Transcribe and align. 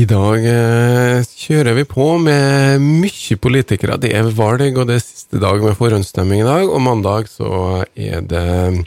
I 0.00 0.06
dag 0.08 0.44
eh, 0.46 1.26
kjører 1.42 1.74
vi 1.76 1.82
på 1.88 2.04
med 2.22 2.80
mye 2.80 3.36
politikere. 3.42 3.98
Det 4.00 4.12
er 4.16 4.28
valg, 4.32 4.78
og 4.78 4.86
det 4.88 4.96
er 4.96 5.02
siste 5.02 5.40
dag 5.42 5.60
med 5.60 5.76
forhåndsstemming 5.76 6.40
i 6.40 6.46
dag. 6.46 6.68
Og 6.70 6.80
mandag 6.80 7.28
så 7.28 7.82
er 7.98 8.22
det 8.24 8.84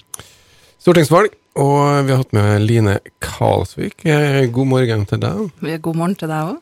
stortingsvalg. 0.82 1.36
Og 1.60 2.08
vi 2.08 2.16
har 2.16 2.24
hatt 2.24 2.34
med 2.34 2.64
Line 2.66 2.96
Karlsvik. 3.22 4.08
Eh, 4.10 4.48
god 4.56 4.72
morgen 4.72 5.04
til 5.10 5.22
deg. 5.22 5.52
God 5.84 6.00
morgen 6.00 6.16
til 6.18 6.32
deg 6.32 6.54
òg. 6.56 6.62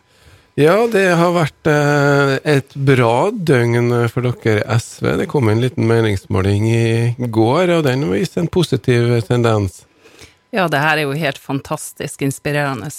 Ja, 0.59 0.75
det 0.91 1.05
har 1.15 1.31
vært 1.37 1.71
eh, 1.71 2.33
et 2.57 2.75
bra 2.75 3.29
døgn 3.31 3.93
for 4.11 4.33
dere 4.33 4.65
SV. 4.83 5.13
Det 5.21 5.29
kom 5.31 5.47
en 5.47 5.63
liten 5.63 5.87
meningsmåling 5.87 6.67
i 6.73 7.29
går, 7.31 7.77
og 7.77 7.87
den 7.87 8.03
viste 8.11 8.43
en 8.43 8.51
positiv 8.51 9.15
tendens. 9.29 9.85
Ja, 10.51 10.67
det 10.67 10.81
her 10.83 10.99
er 10.99 11.07
jo 11.07 11.15
helt 11.15 11.39
fantastisk 11.39 12.25
inspirerende 12.25 12.89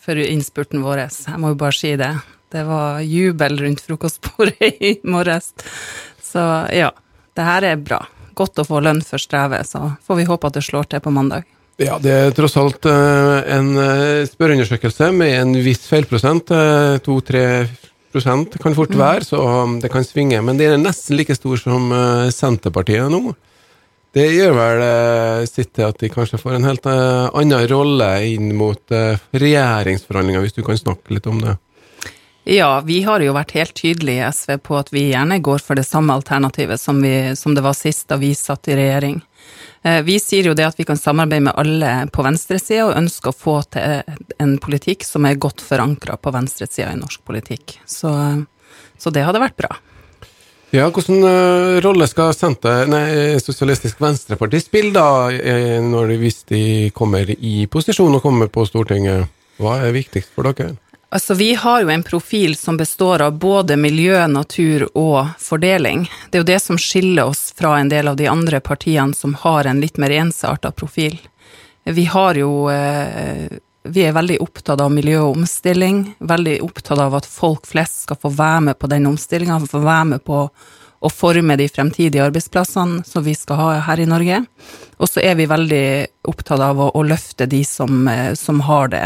for 0.00 0.16
innspurten 0.16 0.80
vår. 0.84 1.04
Jeg 1.28 1.40
må 1.40 1.52
jo 1.52 1.60
bare 1.60 1.76
si 1.76 1.92
det. 2.00 2.14
Det 2.52 2.64
var 2.68 3.00
jubel 3.04 3.58
rundt 3.60 3.84
frokostbordet 3.84 4.76
i 4.80 4.94
morges. 5.04 5.52
Så 6.24 6.40
ja, 6.72 6.90
det 7.36 7.48
her 7.48 7.68
er 7.68 7.80
bra. 7.80 8.00
Godt 8.36 8.60
å 8.60 8.64
få 8.64 8.80
lønn 8.80 9.02
for 9.04 9.20
strevet, 9.20 9.68
så 9.68 9.90
får 10.04 10.20
vi 10.20 10.28
håpe 10.28 10.48
at 10.48 10.56
det 10.56 10.64
slår 10.64 10.88
til 10.88 11.04
på 11.04 11.12
mandag. 11.12 11.44
Ja, 11.80 11.96
det 12.00 12.12
er 12.12 12.34
tross 12.36 12.56
alt 12.60 12.84
uh, 12.88 13.40
en 13.48 13.72
uh, 13.76 14.24
spørreundersøkelse 14.28 15.08
med 15.16 15.32
en 15.36 15.54
viss 15.64 15.86
feilprosent. 15.88 16.52
Uh, 16.52 16.96
To-tre 17.04 17.44
prosent 18.12 18.58
kan 18.60 18.76
fort 18.76 18.92
være, 18.92 19.24
mm. 19.24 19.28
så 19.28 19.40
det 19.80 19.92
kan 19.92 20.04
svinge. 20.04 20.40
Men 20.44 20.60
det 20.60 20.68
er 20.68 20.80
nesten 20.80 21.16
like 21.16 21.36
stor 21.36 21.60
som 21.60 21.88
Senterpartiet 22.32 23.08
nå. 23.12 23.32
Det 24.12 24.26
gjør 24.28 24.52
vel 24.52 24.82
eh, 24.84 25.42
sitt 25.48 25.70
til 25.72 25.88
at 25.88 26.00
de 26.02 26.10
kanskje 26.12 26.40
får 26.40 26.58
en 26.58 26.66
helt 26.68 26.86
eh, 26.88 27.28
annen 27.32 27.66
rolle 27.70 28.08
inn 28.28 28.50
mot 28.58 28.92
eh, 28.92 29.20
regjeringsforhandlinger, 29.32 30.44
hvis 30.44 30.56
du 30.58 30.60
kan 30.66 30.76
snakke 30.76 31.16
litt 31.16 31.28
om 31.30 31.40
det? 31.40 31.54
Ja, 32.44 32.82
vi 32.84 32.98
har 33.06 33.22
jo 33.24 33.32
vært 33.32 33.54
helt 33.56 33.72
tydelige 33.78 34.26
i 34.26 34.34
SV 34.34 34.58
på 34.66 34.76
at 34.76 34.90
vi 34.92 35.06
gjerne 35.12 35.38
går 35.40 35.62
for 35.64 35.78
det 35.78 35.86
samme 35.88 36.12
alternativet 36.18 36.80
som, 36.80 36.98
vi, 37.00 37.32
som 37.38 37.54
det 37.56 37.64
var 37.64 37.76
sist 37.78 38.04
da 38.10 38.18
vi 38.20 38.34
satt 38.36 38.68
i 38.68 38.76
regjering. 38.76 39.20
Vi 40.06 40.16
sier 40.22 40.48
jo 40.50 40.54
det 40.58 40.66
at 40.66 40.78
vi 40.78 40.86
kan 40.86 40.98
samarbeide 40.98 41.46
med 41.46 41.54
alle 41.58 41.92
på 42.14 42.22
venstresida, 42.26 42.88
og 42.88 42.98
ønsker 42.98 43.30
å 43.30 43.38
få 43.38 43.54
til 43.74 44.02
en 44.42 44.56
politikk 44.62 45.06
som 45.06 45.26
er 45.26 45.38
godt 45.42 45.62
forankra 45.62 46.18
på 46.18 46.34
venstresida 46.34 46.90
i 46.90 46.98
norsk 46.98 47.22
politikk. 47.26 47.78
Så, 47.86 48.10
så 48.98 49.14
det 49.14 49.22
hadde 49.26 49.42
vært 49.42 49.58
bra. 49.62 49.70
Ja, 50.72 50.86
Hvilken 50.88 51.20
uh, 51.24 51.80
rolle 51.84 52.06
skal 52.08 52.32
Senter, 52.32 52.86
nei, 52.88 53.36
Sosialistisk 53.44 54.00
Venstreparti 54.00 54.60
spille 54.62 54.94
da, 54.96 55.28
når 55.84 56.14
de, 56.14 56.16
hvis 56.22 56.38
de 56.48 56.62
kommer 56.96 57.28
i 57.28 57.66
posisjon 57.68 58.16
og 58.16 58.24
kommer 58.24 58.48
på 58.48 58.64
Stortinget? 58.64 59.28
Hva 59.60 59.76
er 59.84 59.92
viktigst 59.92 60.32
for 60.32 60.48
dere? 60.48 60.72
Altså, 61.12 61.34
Vi 61.34 61.54
har 61.54 61.82
jo 61.82 61.90
en 61.92 62.02
profil 62.02 62.56
som 62.56 62.76
består 62.76 63.20
av 63.20 63.32
både 63.36 63.76
miljø, 63.76 64.16
natur 64.26 64.86
og 64.96 65.34
fordeling. 65.38 66.06
Det 66.30 66.38
er 66.38 66.40
jo 66.40 66.48
det 66.54 66.60
som 66.64 66.78
skiller 66.80 67.28
oss 67.28 67.50
fra 67.52 67.74
en 67.80 67.92
del 67.92 68.08
av 68.08 68.16
de 68.16 68.30
andre 68.32 68.62
partiene 68.64 69.12
som 69.12 69.34
har 69.44 69.68
en 69.68 69.80
litt 69.84 70.00
mer 70.00 70.14
ensarta 70.22 70.72
profil. 70.72 71.18
Vi 71.84 72.04
har 72.08 72.40
jo 72.40 72.70
uh, 72.72 73.52
vi 73.82 74.04
er 74.06 74.14
veldig 74.14 74.38
opptatt 74.42 74.80
av 74.80 74.92
miljø 74.94 75.18
og 75.24 75.40
omstilling, 75.40 76.04
veldig 76.22 76.60
opptatt 76.62 77.00
av 77.02 77.16
at 77.18 77.26
folk 77.26 77.66
flest 77.66 78.04
skal 78.06 78.18
få 78.20 78.30
være 78.36 78.68
med 78.68 78.78
på 78.78 78.90
den 78.90 79.08
omstillinga, 79.10 79.58
få 79.66 79.82
være 79.82 80.08
med 80.14 80.24
på 80.26 80.44
å 81.02 81.10
forme 81.10 81.56
de 81.58 81.66
fremtidige 81.66 82.22
arbeidsplassene 82.22 83.02
som 83.06 83.24
vi 83.26 83.34
skal 83.34 83.58
ha 83.58 83.70
her 83.88 84.02
i 84.04 84.06
Norge. 84.06 84.38
Og 85.02 85.10
så 85.10 85.22
er 85.24 85.34
vi 85.40 85.48
veldig 85.50 85.86
opptatt 86.30 86.62
av 86.62 86.78
å, 86.78 86.92
å 86.94 87.02
løfte 87.02 87.48
de 87.50 87.64
som, 87.66 88.06
eh, 88.08 88.36
som 88.38 88.62
har 88.68 88.92
det 88.92 89.02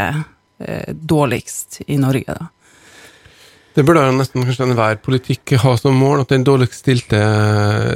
eh, 0.61 0.93
dårligst 0.93 1.81
i 1.87 1.97
Norge, 2.01 2.37
da. 2.37 2.51
Det 3.77 3.83
burde 3.85 4.07
jo 4.07 4.13
nesten 4.17 4.41
kanskje 4.41 4.65
enhver 4.65 4.95
politikk 5.05 5.51
ha 5.61 5.75
som 5.77 5.97
mål, 6.01 6.23
at 6.23 6.31
den 6.33 6.45
dårligst 6.45 6.79
stilte, 6.81 7.19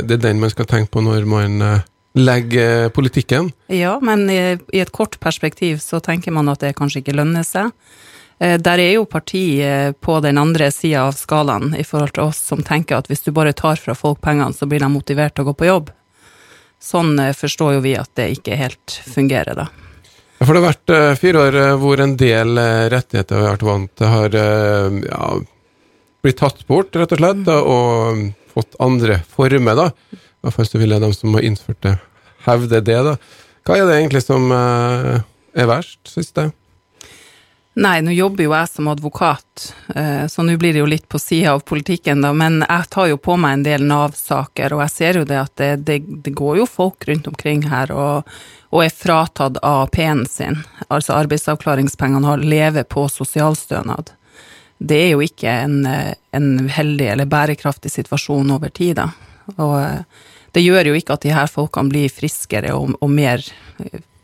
det 0.05 0.19
er 0.19 0.25
den 0.27 0.41
man 0.41 0.51
skal 0.53 0.67
tenke 0.69 0.93
på 0.93 1.01
når 1.01 1.25
man 1.29 1.61
eh, 1.65 1.87
legge 2.13 2.89
politikken? 2.95 3.51
Ja, 3.67 3.99
men 4.03 4.29
i, 4.29 4.57
i, 4.71 4.79
et 4.79 4.91
kort 4.91 5.19
perspektiv 5.19 5.79
så 5.83 5.99
tenker 6.03 6.33
man 6.35 6.49
at 6.51 6.63
det 6.63 6.75
kanskje 6.77 7.03
ikke 7.03 7.15
lønner 7.15 7.45
seg. 7.47 7.71
Eh, 8.41 8.57
der 8.57 8.81
er 8.81 8.95
jo 8.95 9.05
partiet 9.05 9.65
eh, 9.65 9.91
på 9.93 10.17
den 10.23 10.39
andre 10.41 10.71
sida 10.73 11.05
av 11.07 11.17
skalaen 11.19 11.75
i 11.77 11.85
forhold 11.87 12.15
til 12.17 12.27
oss 12.31 12.41
som 12.51 12.63
tenker 12.65 12.97
at 12.97 13.11
hvis 13.11 13.23
du 13.27 13.31
bare 13.35 13.53
tar 13.53 13.79
fra 13.79 13.95
folk 13.97 14.21
pengene, 14.23 14.55
så 14.57 14.67
blir 14.67 14.81
de 14.81 14.89
motivert 14.91 15.35
til 15.35 15.45
å 15.45 15.51
gå 15.51 15.57
på 15.61 15.69
jobb. 15.69 15.91
Sånn 16.81 17.13
eh, 17.21 17.35
forstår 17.37 17.77
jo 17.77 17.85
vi 17.85 17.95
at 17.99 18.11
det 18.17 18.31
ikke 18.39 18.59
helt 18.59 18.97
fungerer, 19.13 19.55
da. 19.55 19.69
For 20.41 20.57
det 20.57 20.63
har 20.63 20.71
vært 20.71 21.19
fire 21.21 21.41
år 21.45 21.55
hvor 21.77 22.01
en 22.01 22.15
del 22.17 22.57
rettigheter 22.89 23.43
vi 23.43 23.45
har 23.45 23.61
vant 23.61 24.01
har 24.09 24.33
ja, 24.33 25.25
blitt 26.25 26.39
tatt 26.39 26.63
bort, 26.65 26.97
rett 26.97 27.13
og 27.13 27.21
slett, 27.21 27.51
og, 27.53 27.67
og 27.69 28.55
fått 28.55 28.79
andre 28.81 29.19
former, 29.29 29.77
da. 29.77 30.17
Hvert 30.41 30.57
fall 30.57 30.69
så 30.69 30.81
vil 30.81 30.95
jeg 30.95 31.03
de 31.03 31.11
som 31.13 31.37
har 31.37 31.45
innført 31.45 31.81
det, 31.85 31.97
hevde 32.47 32.81
det, 32.81 32.97
da. 33.05 33.17
Hva 33.67 33.77
er 33.77 33.85
det 33.85 33.99
egentlig 33.99 34.23
som 34.25 34.49
uh, 34.49 35.21
er 35.53 35.69
verst, 35.69 36.01
syns 36.09 36.33
du? 36.33 36.47
Nei, 37.79 38.01
nå 38.03 38.11
jobber 38.11 38.43
jo 38.43 38.51
jeg 38.51 38.67
som 38.67 38.89
advokat, 38.91 39.69
eh, 39.95 40.25
så 40.27 40.43
nå 40.43 40.57
blir 40.59 40.73
det 40.75 40.81
jo 40.81 40.89
litt 40.91 41.05
på 41.07 41.19
sida 41.21 41.53
av 41.55 41.61
politikken, 41.63 42.19
da, 42.19 42.33
men 42.35 42.65
jeg 42.65 42.89
tar 42.91 43.07
jo 43.07 43.15
på 43.15 43.37
meg 43.39 43.53
en 43.55 43.63
del 43.63 43.85
Nav-saker, 43.87 44.75
og 44.75 44.81
jeg 44.83 44.91
ser 44.91 45.19
jo 45.21 45.27
det 45.29 45.37
at 45.39 45.53
det, 45.55 45.69
det, 45.87 46.01
det, 46.25 46.33
går 46.35 46.59
jo 46.59 46.65
folk 46.67 47.07
rundt 47.07 47.29
omkring 47.31 47.63
her 47.71 47.93
og, 47.95 48.27
og 48.75 48.83
er 48.83 48.91
fratatt 48.91 49.61
AAP-en 49.63 50.25
sin, 50.27 50.59
altså 50.89 51.15
arbeidsavklaringspengene, 51.21 52.27
har 52.27 52.43
lever 52.43 52.89
på 52.91 53.05
sosialstønad. 53.07 54.11
Det 54.83 54.99
er 55.05 55.11
jo 55.13 55.23
ikke 55.23 55.55
en, 55.63 55.85
eh, 55.87 56.13
en 56.35 56.67
heldig 56.67 57.07
eller 57.13 57.31
bærekraftig 57.31 57.95
situasjon 57.95 58.51
over 58.51 58.75
tid, 58.75 58.97
da. 58.99 59.13
Og 59.57 59.75
det 60.55 60.63
gjør 60.63 60.91
jo 60.91 60.95
ikke 60.99 61.17
at 61.17 61.25
de 61.25 61.33
her 61.35 61.51
folkene 61.51 61.91
blir 61.91 62.11
friskere 62.13 62.73
og, 62.75 62.95
og 62.99 63.11
mer 63.11 63.43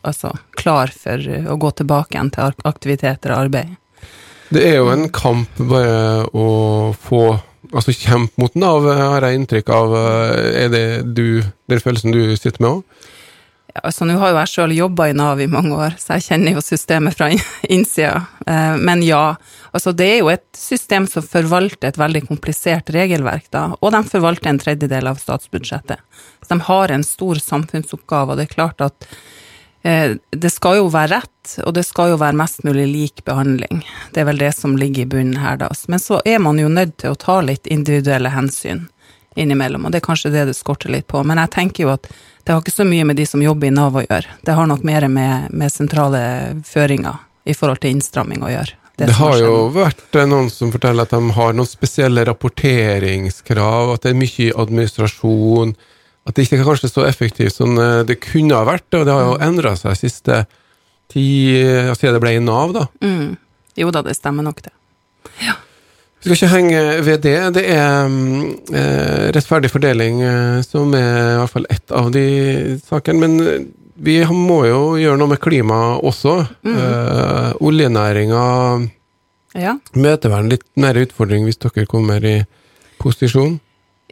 altså, 0.02 0.32
klar 0.58 0.92
for 0.94 1.22
å 1.22 1.58
gå 1.60 1.74
tilbake 1.80 2.16
igjen 2.16 2.32
til 2.34 2.56
aktiviteter 2.68 3.34
og 3.34 3.48
arbeid. 3.48 3.76
Det 4.48 4.64
er 4.64 4.78
jo 4.80 4.88
en 4.92 5.08
kamp 5.12 5.60
bare 5.60 6.24
å 6.32 6.48
få 6.96 7.26
Altså 7.74 7.92
kjempe 7.92 8.38
mot 8.40 8.54
Nav, 8.56 8.86
har 8.86 9.24
jeg 9.26 9.36
inntrykk 9.36 9.70
av. 9.74 9.94
Er 10.56 10.70
det 10.72 10.84
du, 11.12 11.42
den 11.68 11.80
følelsen 11.82 12.14
du 12.14 12.22
sitter 12.38 12.62
med 12.62 12.68
òg? 12.70 13.08
Altså 13.86 14.06
Nå 14.08 14.16
har 14.20 14.32
jo 14.32 14.38
jeg 14.40 14.52
sjøl 14.52 14.74
jobba 14.76 15.08
i 15.10 15.16
Nav 15.16 15.40
i 15.42 15.48
mange 15.50 15.76
år, 15.76 15.96
så 16.00 16.16
jeg 16.16 16.26
kjenner 16.28 16.56
jo 16.56 16.64
systemet 16.64 17.18
fra 17.18 17.30
innsida. 17.74 18.26
Eh, 18.46 18.76
men 18.80 19.02
ja, 19.06 19.36
altså 19.72 19.94
det 19.96 20.10
er 20.12 20.20
jo 20.22 20.30
et 20.32 20.46
system 20.56 21.08
som 21.10 21.26
forvalter 21.26 21.90
et 21.90 22.00
veldig 22.00 22.26
komplisert 22.28 22.92
regelverk, 22.94 23.48
da, 23.54 23.70
og 23.78 23.94
de 23.94 24.02
forvalter 24.10 24.52
en 24.52 24.60
tredjedel 24.62 25.10
av 25.10 25.20
statsbudsjettet. 25.22 26.02
Så 26.42 26.54
de 26.54 26.60
har 26.68 26.94
en 26.94 27.06
stor 27.06 27.42
samfunnsoppgave, 27.42 28.32
og 28.32 28.40
det 28.40 28.48
er 28.48 28.54
klart 28.56 28.84
at 28.84 29.08
eh, 29.86 30.18
det 30.30 30.52
skal 30.54 30.80
jo 30.80 30.92
være 30.92 31.18
rett, 31.18 31.56
og 31.64 31.74
det 31.78 31.86
skal 31.88 32.12
jo 32.12 32.20
være 32.20 32.38
mest 32.38 32.62
mulig 32.68 32.86
lik 32.92 33.24
behandling. 33.28 33.82
Det 34.14 34.22
er 34.22 34.30
vel 34.32 34.42
det 34.42 34.52
som 34.58 34.76
ligger 34.80 35.06
i 35.06 35.10
bunnen 35.16 35.40
her, 35.42 35.58
da. 35.60 35.72
Men 35.88 36.02
så 36.02 36.22
er 36.28 36.42
man 36.44 36.60
jo 36.60 36.70
nødt 36.72 36.98
til 37.02 37.14
å 37.14 37.20
ta 37.20 37.40
litt 37.44 37.66
individuelle 37.70 38.32
hensyn 38.34 38.86
innimellom, 39.38 39.86
og 39.86 39.94
det 39.94 40.00
er 40.00 40.08
kanskje 40.08 40.32
det 40.34 40.48
det 40.50 40.56
skorter 40.56 40.92
litt 40.92 41.06
på. 41.10 41.22
Men 41.26 41.40
jeg 41.42 41.54
tenker 41.54 41.86
jo 41.86 41.92
at 41.94 42.08
det 42.08 42.54
har 42.54 42.62
ikke 42.62 42.74
så 42.74 42.86
mye 42.88 43.04
med 43.04 43.18
de 43.20 43.26
som 43.28 43.42
jobber 43.44 43.68
i 43.68 43.74
Nav 43.74 43.96
å 43.98 44.04
gjøre. 44.04 44.38
Det 44.46 44.56
har 44.56 44.68
nok 44.70 44.84
mer 44.86 45.06
med, 45.12 45.50
med 45.52 45.72
sentrale 45.72 46.20
føringer 46.66 47.20
i 47.48 47.56
forhold 47.56 47.82
til 47.82 47.96
innstramming 47.96 48.44
å 48.44 48.52
gjøre. 48.52 48.76
Det, 48.98 49.06
det 49.06 49.18
har 49.20 49.36
jo 49.38 49.68
vært 49.70 50.16
noen 50.26 50.48
som 50.50 50.72
forteller 50.74 51.06
at 51.06 51.12
de 51.14 51.34
har 51.36 51.52
noen 51.54 51.68
spesielle 51.68 52.24
rapporteringskrav, 52.26 53.92
at 53.94 54.02
det 54.02 54.10
er 54.10 54.18
mye 54.18 54.56
administrasjon, 54.58 55.76
at 56.26 56.34
det 56.34 56.46
ikke 56.48 56.58
er 56.58 56.66
kanskje 56.66 56.90
så 56.90 57.04
effektivt 57.06 57.54
som 57.54 57.78
eh, 57.78 58.00
det 58.08 58.18
kunne 58.24 58.58
ha 58.58 58.66
vært, 58.66 58.88
og 58.98 59.06
det 59.06 59.14
har 59.14 59.22
jo 59.22 59.36
mm. 59.36 59.44
endra 59.46 59.76
seg 59.78 60.00
siste 60.00 60.42
tid, 61.12 61.94
siden 61.94 62.18
det 62.18 62.24
ble 62.24 62.34
i 62.36 62.42
Nav, 62.42 62.74
da. 62.74 62.88
Mm. 63.04 63.38
Jo 63.78 63.94
da, 63.94 64.02
det 64.02 64.16
stemmer 64.18 64.44
nok, 64.48 64.64
det. 64.66 64.74
Ja. 65.46 65.54
Vi 66.18 66.26
skal 66.26 66.36
ikke 66.36 66.54
henge 66.54 66.80
ved 67.06 67.20
det. 67.22 67.36
Det 67.54 67.64
er 67.70 68.08
eh, 68.74 69.26
rettferdig 69.36 69.70
fordeling 69.70 70.22
eh, 70.26 70.60
som 70.66 70.94
er 70.98 71.34
i 71.34 71.36
hvert 71.38 71.52
fall 71.52 71.68
ett 71.70 71.94
av 71.94 72.10
de 72.14 72.24
sakene. 72.88 73.22
Men 73.22 73.68
vi 73.98 74.18
må 74.34 74.60
jo 74.66 74.80
gjøre 74.98 75.18
noe 75.20 75.32
med 75.34 75.42
klimaet 75.42 76.02
også. 76.06 76.34
Mm. 76.66 76.74
Eh, 76.74 77.50
Oljenæringa 77.62 78.44
ja. 79.58 79.78
møter 79.94 80.34
vel 80.34 80.44
en 80.44 80.52
litt 80.56 80.66
nære 80.78 81.06
utfordring 81.06 81.46
hvis 81.46 81.62
dere 81.62 81.86
kommer 81.90 82.24
i 82.26 82.36
posisjon? 82.98 83.60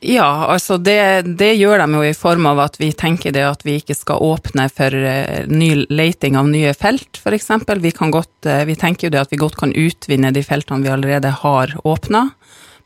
Ja, 0.03 0.47
altså 0.53 0.77
det, 0.77 1.23
det, 1.41 1.55
gjør 1.57 1.81
de 1.81 1.87
jo 1.97 2.03
i 2.05 2.17
form 2.17 2.45
av 2.51 2.59
at 2.67 2.75
vi 2.77 2.91
tenker 2.93 3.33
det 3.33 3.47
at 3.49 3.63
vi 3.65 3.79
ikke 3.81 3.97
skal 3.97 4.21
åpne 4.21 4.67
for 4.69 4.93
uh, 4.93 5.47
ny 5.49 5.87
leiting 5.89 6.37
av 6.37 6.51
nye 6.51 6.75
felt, 6.77 7.17
f.eks. 7.17 7.49
Vi, 7.81 7.93
uh, 7.97 8.65
vi 8.69 8.77
tenker 8.77 9.09
jo 9.09 9.15
det 9.15 9.23
at 9.23 9.33
vi 9.33 9.41
godt 9.41 9.57
kan 9.63 9.73
utvinne 9.73 10.35
de 10.37 10.45
feltene 10.45 10.85
vi 10.85 10.93
allerede 10.93 11.33
har 11.41 11.73
åpna, 11.89 12.27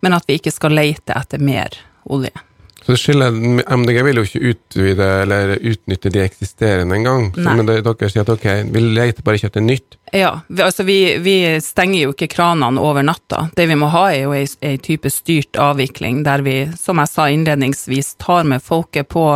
men 0.06 0.14
at 0.14 0.30
vi 0.30 0.38
ikke 0.38 0.54
skal 0.54 0.78
leite 0.78 1.16
etter 1.18 1.42
mer 1.42 1.74
olje. 2.06 2.36
Så 2.80 2.94
det 2.94 3.00
skiller, 3.00 3.34
MDG 3.76 3.98
vil 4.06 4.20
jo 4.20 4.24
ikke 4.24 4.52
utvide 4.52 5.08
eller 5.22 5.52
utnytte 5.58 6.12
de 6.12 6.22
eksisterende 6.24 6.96
engang. 6.96 7.28
Men 7.36 7.66
dere 7.68 8.08
sier 8.08 8.24
at 8.24 8.32
ok, 8.32 8.46
vi 8.72 8.84
leter 8.84 9.26
bare 9.26 9.40
ikke 9.40 9.50
etter 9.52 9.64
nytt. 9.64 9.98
Ja, 10.16 10.32
vi, 10.48 10.62
altså 10.64 10.86
vi, 10.88 10.98
vi 11.22 11.36
stenger 11.62 12.06
jo 12.06 12.14
ikke 12.14 12.30
kranene 12.32 12.80
over 12.82 13.04
natta. 13.06 13.46
Det 13.56 13.68
vi 13.70 13.76
må 13.78 13.90
ha 13.92 14.06
er 14.14 14.24
jo 14.24 14.34
ei, 14.36 14.46
ei 14.64 14.78
type 14.82 15.12
styrt 15.12 15.60
avvikling, 15.60 16.24
der 16.26 16.44
vi, 16.46 16.56
som 16.80 17.02
jeg 17.02 17.12
sa 17.12 17.28
innledningsvis, 17.30 18.14
tar 18.22 18.48
med 18.48 18.64
folket 18.64 19.10
på 19.12 19.26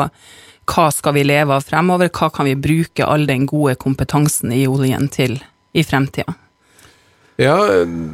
hva 0.65 0.87
skal 0.97 1.13
vi 1.19 1.27
leve 1.29 1.53
av 1.53 1.67
fremover, 1.67 2.09
hva 2.09 2.31
kan 2.33 2.49
vi 2.49 2.57
bruke 2.57 3.05
all 3.05 3.29
den 3.29 3.45
gode 3.51 3.77
kompetansen 3.77 4.55
i 4.57 4.65
oljen 4.71 5.11
til 5.13 5.37
i 5.75 5.85
fremtida. 5.85 6.33
Ja, 7.41 7.57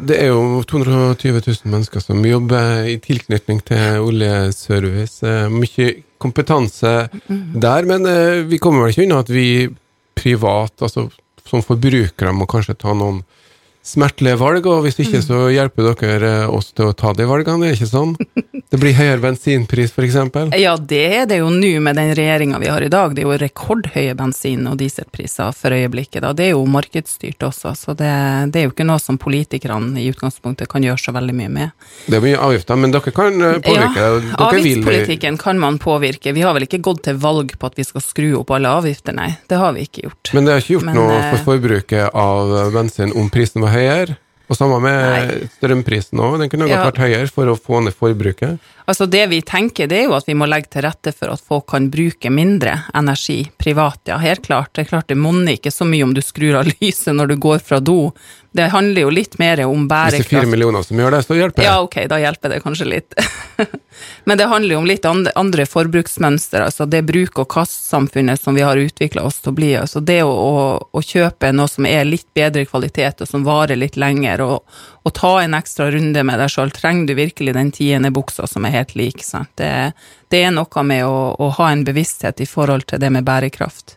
det 0.09 0.17
er 0.17 0.31
jo 0.31 0.63
220 0.65 1.43
000 1.45 1.69
mennesker 1.69 2.01
som 2.01 2.23
jobber 2.25 2.87
i 2.89 2.97
tilknytning 3.05 3.61
til 3.69 4.07
oljeservice. 4.07 5.21
Eh, 5.29 5.51
Mye 5.53 5.91
kompetanse 6.21 6.95
der, 7.29 7.89
men 7.89 8.09
eh, 8.09 8.41
vi 8.49 8.61
kommer 8.61 8.87
vel 8.87 8.95
ikke 8.95 9.05
unna 9.05 9.21
at 9.21 9.33
vi 9.33 9.69
privat, 10.17 10.73
altså 10.81 11.11
som 11.49 11.65
forbrukere, 11.65 12.33
må 12.37 12.49
kanskje 12.49 12.79
ta 12.81 12.95
noen 12.97 13.21
smertelige 13.87 14.39
valg, 14.41 14.67
og 14.69 14.85
hvis 14.85 15.01
ikke 15.03 15.23
så 15.25 15.47
hjelper 15.53 15.93
dere 16.01 16.33
eh, 16.45 16.53
oss 16.53 16.73
til 16.73 16.91
å 16.91 16.97
ta 16.97 17.13
de 17.17 17.29
valgene, 17.29 17.69
er 17.69 17.75
det 17.75 17.81
ikke 17.81 17.93
sånn? 17.93 18.17
Det 18.71 18.79
blir 18.79 18.95
høyere 18.95 19.19
bensinpris, 19.19 19.91
eksempel. 19.99 20.53
Ja, 20.55 20.77
det 20.79 21.01
er 21.03 21.25
det 21.27 21.41
jo 21.41 21.49
nå 21.51 21.73
med 21.83 21.97
den 21.99 22.13
regjeringa 22.15 22.61
vi 22.63 22.69
har 22.71 22.85
i 22.87 22.91
dag. 22.93 23.17
Det 23.17 23.25
er 23.25 23.27
jo 23.27 23.39
rekordhøye 23.43 24.15
bensin- 24.15 24.69
og 24.71 24.77
dieselpriser 24.79 25.51
for 25.59 25.75
øyeblikket. 25.75 26.21
Da. 26.23 26.31
Det 26.39 26.45
er 26.45 26.53
jo 26.53 26.63
markedsstyrt 26.71 27.43
også, 27.49 27.73
så 27.75 27.97
det, 27.99 28.13
det 28.55 28.61
er 28.63 28.69
jo 28.69 28.71
ikke 28.71 28.87
noe 28.87 29.03
som 29.03 29.19
politikerne 29.19 29.99
i 29.99 30.07
utgangspunktet 30.13 30.71
kan 30.71 30.87
gjøre 30.87 31.03
så 31.03 31.15
veldig 31.17 31.35
mye 31.41 31.51
med. 31.57 31.75
Det 32.07 32.21
er 32.21 32.25
mye 32.29 32.39
avgifter, 32.47 32.79
men 32.79 32.95
dere 32.95 33.15
kan 33.17 33.43
påvirke 33.43 33.67
påvirke. 33.67 34.07
Ja, 34.07 34.15
dere 34.15 34.23
vil- 34.23 34.47
avgiftspolitikken 34.47 35.43
kan 35.43 35.59
man 35.59 35.83
påvirke. 35.83 36.31
Vi 36.39 36.47
har 36.47 36.55
vel 36.55 36.69
ikke 36.71 36.83
gått 36.87 37.03
til 37.09 37.19
valg 37.19 37.59
på 37.59 37.73
at 37.73 37.75
vi 37.83 37.91
skal 37.91 38.07
skru 38.07 38.31
opp 38.39 38.55
alle 38.55 38.71
avgifter, 38.71 39.19
nei. 39.19 39.33
Det 39.51 39.59
har 39.59 39.75
vi 39.75 39.89
ikke 39.89 40.07
gjort. 40.07 40.31
Men 40.37 40.47
det 40.47 40.55
har 40.55 40.63
ikke 40.63 40.77
gjort 40.79 40.91
Men, 40.93 41.01
noe 41.03 41.19
eh, 41.19 41.31
for 41.35 41.57
forbruket 41.57 42.15
av 42.15 42.55
bensin 42.79 43.19
om 43.19 43.35
prisen 43.35 43.67
var 43.67 43.75
høyere? 43.75 44.21
Og 44.51 44.59
samme 44.59 44.81
med 44.83 45.47
strømprisen 45.55 46.19
òg, 46.19 46.41
den 46.43 46.51
kunne 46.51 46.67
godt 46.67 46.89
vært 46.89 47.03
høyere 47.05 47.31
for 47.31 47.53
å 47.53 47.55
få 47.55 47.85
ned 47.87 47.95
forbruket. 47.95 48.59
Altså 48.91 49.07
Det 49.07 49.27
vi 49.31 49.39
tenker, 49.47 49.87
det 49.87 50.01
er 50.01 50.09
jo 50.09 50.17
at 50.17 50.27
vi 50.27 50.35
må 50.35 50.49
legge 50.51 50.67
til 50.75 50.83
rette 50.83 51.13
for 51.15 51.31
at 51.31 51.43
folk 51.47 51.69
kan 51.71 51.87
bruke 51.95 52.33
mindre 52.35 52.73
energi 52.99 53.45
privat, 53.55 54.01
ja. 54.11 54.17
Helt 54.19 54.43
klart. 54.49 54.73
Det 54.75 54.83
er 54.83 54.91
klart 54.91 55.07
det 55.13 55.19
monner 55.21 55.55
ikke 55.55 55.71
så 55.71 55.87
mye 55.87 56.09
om 56.09 56.15
du 56.17 56.23
skrur 56.27 56.59
av 56.59 56.67
lyset 56.73 57.15
når 57.15 57.31
du 57.31 57.37
går 57.45 57.63
fra 57.63 57.79
do. 57.79 58.11
Det 58.53 58.67
handler 58.73 59.03
jo 59.03 59.11
litt 59.15 59.39
mer 59.39 59.61
om 59.63 59.85
bærekraft. 59.89 60.17
Hvis 60.17 60.27
det 60.27 60.37
er 60.37 60.41
fire 60.41 60.51
millioner 60.51 60.83
som 60.83 60.99
gjør 60.99 61.15
det, 61.15 61.23
så 61.23 61.37
hjelper 61.39 61.63
det. 61.63 61.67
Ja, 61.69 61.77
ok, 61.85 61.97
da 62.11 62.19
hjelper 62.19 62.51
det 62.51 62.59
kanskje 62.65 62.89
litt. 62.89 63.15
Men 64.25 64.39
det 64.39 64.49
handler 64.51 64.75
jo 64.75 64.81
om 64.81 64.89
litt 64.89 65.07
andre, 65.07 65.67
forbruksmønster, 65.71 66.65
altså 66.67 66.87
det 66.91 67.05
bruk- 67.07 67.39
og 67.39 67.47
kastsamfunnet 67.53 68.41
som 68.41 68.57
vi 68.59 68.65
har 68.67 68.81
utvikla 68.81 69.23
oss 69.23 69.39
til 69.45 69.53
å 69.53 69.59
bli. 69.61 69.71
Altså 69.79 70.03
det 70.03 70.23
å, 70.27 70.33
å, 70.33 70.65
å 70.91 71.03
kjøpe 71.05 71.53
noe 71.55 71.71
som 71.71 71.87
er 71.87 72.09
litt 72.09 72.27
bedre 72.35 72.65
kvalitet, 72.67 73.23
og 73.23 73.31
som 73.31 73.47
varer 73.47 73.79
litt 73.79 74.01
lenger, 74.01 74.43
og, 74.43 74.81
og 75.07 75.15
ta 75.15 75.37
en 75.45 75.55
ekstra 75.55 75.87
runde 75.95 76.25
med 76.27 76.43
deg 76.43 76.51
sjøl, 76.51 76.75
trenger 76.75 77.07
du 77.07 77.15
virkelig 77.21 77.55
den 77.55 77.71
tiende 77.77 78.11
buksa 78.11 78.51
som 78.51 78.67
er 78.67 78.80
helt 78.80 78.80
lik? 78.99 79.25
Sant? 79.25 79.53
Det, 79.61 79.93
det 80.29 80.43
er 80.45 80.53
noe 80.55 80.85
med 80.87 81.07
å, 81.07 81.33
å 81.39 81.49
ha 81.59 81.71
en 81.71 81.85
bevissthet 81.87 82.41
i 82.41 82.49
forhold 82.49 82.89
til 82.91 83.03
det 83.03 83.11
med 83.13 83.27
bærekraft. 83.29 83.97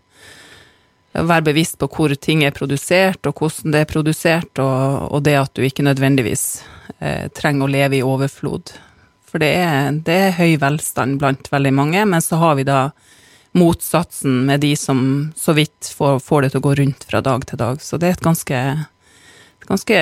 Være 1.14 1.46
bevisst 1.46 1.78
på 1.78 1.90
hvor 1.94 2.14
ting 2.18 2.42
er 2.44 2.56
produsert, 2.56 3.22
og 3.30 3.38
hvordan 3.38 3.74
det 3.76 3.84
er 3.84 3.90
produsert, 3.90 4.62
og, 4.62 5.12
og 5.14 5.26
det 5.28 5.36
at 5.38 5.54
du 5.54 5.62
ikke 5.66 5.86
nødvendigvis 5.86 6.64
eh, 7.00 7.30
trenger 7.38 7.68
å 7.68 7.74
leve 7.76 8.00
i 8.00 8.06
overflod. 8.06 8.74
For 9.30 9.42
det 9.42 9.52
er, 9.62 9.92
det 10.06 10.20
er 10.28 10.38
høy 10.38 10.56
velstand 10.62 11.20
blant 11.22 11.52
veldig 11.54 11.74
mange, 11.74 12.06
men 12.10 12.22
så 12.22 12.42
har 12.42 12.58
vi 12.58 12.66
da 12.66 12.88
motsatsen 13.54 14.44
med 14.46 14.62
de 14.66 14.76
som 14.78 15.32
så 15.38 15.54
vidt 15.54 15.90
får, 15.94 16.20
får 16.26 16.42
det 16.42 16.50
til 16.54 16.62
å 16.62 16.66
gå 16.68 16.74
rundt 16.82 17.06
fra 17.10 17.22
dag 17.22 17.46
til 17.50 17.62
dag. 17.62 17.82
Så 17.82 17.98
det 18.02 18.10
er 18.10 18.18
et 18.18 18.26
ganske, 18.26 18.60
ganske 19.70 20.00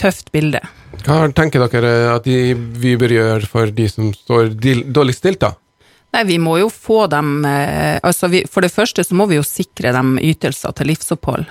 tøft 0.00 0.32
bilde. 0.32 0.60
Hva 1.06 1.24
tenker 1.34 1.64
dere 1.72 2.12
at 2.14 2.26
de, 2.28 2.54
vi 2.54 2.94
bør 3.00 3.16
gjøre 3.16 3.50
for 3.50 3.72
de 3.74 3.88
som 3.90 4.12
står 4.16 4.54
dårligst 4.92 5.24
stilt, 5.24 5.42
da? 5.44 5.54
Nei, 6.12 6.26
vi 6.28 6.36
må 6.42 6.58
jo 6.60 6.68
få 6.68 7.06
dem 7.08 7.44
eh, 7.48 7.96
Altså, 8.04 8.28
vi, 8.28 8.42
for 8.44 8.60
det 8.64 8.72
første 8.74 9.04
så 9.04 9.16
må 9.16 9.24
vi 9.30 9.38
jo 9.38 9.46
sikre 9.46 9.94
dem 9.96 10.18
ytelser 10.20 10.74
til 10.76 10.90
livsopphold. 10.92 11.46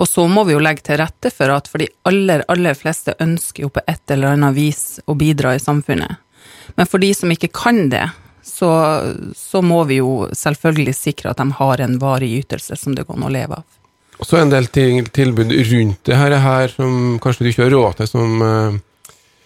Og 0.00 0.08
så 0.08 0.24
må 0.28 0.46
vi 0.48 0.54
jo 0.54 0.62
legge 0.64 0.86
til 0.86 0.96
rette 1.02 1.28
for 1.34 1.52
at 1.52 1.68
for 1.68 1.82
de 1.82 1.90
aller, 2.08 2.44
aller 2.48 2.76
fleste 2.78 3.12
ønsker 3.20 3.66
jo 3.66 3.72
på 3.74 3.82
et 3.84 4.14
eller 4.14 4.32
annet 4.32 4.56
vis 4.56 4.84
å 5.04 5.16
bidra 5.18 5.52
i 5.54 5.60
samfunnet. 5.60 6.16
Men 6.78 6.88
for 6.88 7.02
de 7.02 7.12
som 7.14 7.30
ikke 7.32 7.52
kan 7.52 7.84
det, 7.92 8.06
så, 8.42 8.70
så 9.36 9.60
må 9.62 9.82
vi 9.90 10.00
jo 10.00 10.26
selvfølgelig 10.32 10.96
sikre 10.96 11.34
at 11.34 11.42
de 11.42 11.46
har 11.60 11.84
en 11.84 11.98
varig 12.00 12.32
ytelse 12.40 12.78
som 12.80 12.96
det 12.96 13.04
går 13.06 13.20
an 13.20 13.28
å 13.28 13.32
leve 13.36 13.60
av. 13.60 13.66
Og 14.22 14.28
så 14.28 14.38
en 14.38 14.52
del 14.52 14.68
tilbud 15.10 15.50
rundt 15.50 16.04
det 16.06 16.14
her, 16.14 16.36
her 16.38 16.70
som 16.70 17.18
kanskje 17.22 17.42
du 17.42 17.50
ikke 17.50 17.64
har 17.66 17.74
råd 17.74 17.96
til 17.98 18.06
som, 18.06 18.36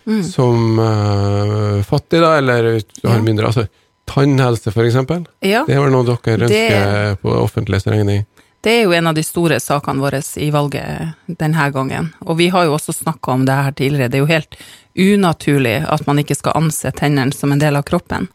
mm. 0.05 0.23
som 0.29 0.79
uh, 0.79 1.81
fattig, 1.89 2.21
da, 2.21 2.35
eller 2.43 2.69
du 2.85 3.09
har 3.09 3.25
mindre. 3.25 3.49
Altså, 3.49 3.65
tannhelse, 4.07 4.71
eksempel. 4.87 5.25
Ja, 5.41 5.65
Det 5.67 5.79
var 5.81 5.91
noe 5.91 6.05
dere 6.07 6.45
ønsker 6.47 6.77
Det- 6.77 7.21
på 7.23 7.33
offentligs 7.41 7.89
regning. 7.89 8.27
Det 8.65 8.73
er 8.73 8.83
jo 8.87 8.95
en 8.97 9.07
av 9.07 9.15
de 9.15 9.23
store 9.23 9.61
sakene 9.63 10.03
våre 10.03 10.23
i 10.43 10.49
valget 10.51 11.15
denne 11.27 11.69
gangen. 11.71 12.11
Og 12.27 12.39
vi 12.41 12.49
har 12.51 12.67
jo 12.67 12.75
også 12.75 12.95
snakka 12.97 13.37
om 13.37 13.45
det 13.47 13.55
her 13.55 13.77
tidligere. 13.79 14.09
Det 14.11 14.19
er 14.19 14.25
jo 14.25 14.33
helt 14.33 14.59
unaturlig 14.97 15.77
at 15.93 16.07
man 16.09 16.19
ikke 16.19 16.39
skal 16.39 16.57
anse 16.59 16.91
tennene 16.97 17.35
som 17.37 17.53
en 17.53 17.63
del 17.63 17.77
av 17.77 17.85
kroppen. 17.87 18.29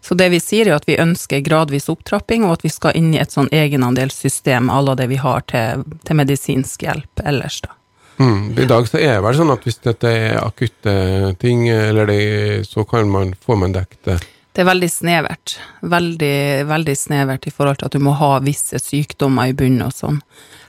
Så 0.00 0.14
det 0.14 0.28
vi 0.32 0.40
sier 0.40 0.70
er 0.70 0.78
at 0.78 0.88
vi 0.88 0.98
ønsker 1.02 1.44
gradvis 1.44 1.90
opptrapping, 1.92 2.44
og 2.46 2.56
at 2.56 2.64
vi 2.64 2.70
skal 2.72 2.96
inn 2.98 3.12
i 3.14 3.20
et 3.20 3.34
sånn 3.34 3.50
egenandelssystem 3.52 4.70
à 4.70 4.78
la 4.82 4.94
det 4.98 5.08
vi 5.10 5.18
har 5.20 5.42
til, 5.50 5.82
til 6.06 6.18
medisinsk 6.18 6.86
hjelp 6.86 7.24
ellers, 7.26 7.60
da. 7.66 7.74
Mm. 8.16 8.54
I 8.58 8.64
dag 8.64 8.86
så 8.88 8.96
er 8.96 9.18
det 9.18 9.24
vel 9.26 9.36
sånn 9.36 9.52
at 9.52 9.66
hvis 9.66 9.82
dette 9.84 10.08
er 10.08 10.38
akutte 10.40 10.94
ting, 11.42 11.66
eller 11.68 12.08
det, 12.08 12.22
så 12.64 12.86
kan 12.88 13.10
man, 13.12 13.34
får 13.44 13.58
man 13.60 13.74
dekket 13.76 14.08
det. 14.08 14.16
Det 14.56 14.62
er 14.62 14.70
veldig 14.70 14.88
snevert. 14.88 15.58
Veldig, 15.84 16.64
veldig 16.64 16.94
snevert 16.96 17.44
i 17.44 17.50
forhold 17.52 17.76
til 17.76 17.90
at 17.90 17.92
du 17.92 18.00
må 18.00 18.14
ha 18.16 18.38
visse 18.40 18.78
sykdommer 18.80 19.50
i 19.50 19.56
bunnen 19.56 19.84
og 19.84 19.92
sånn. 19.92 20.22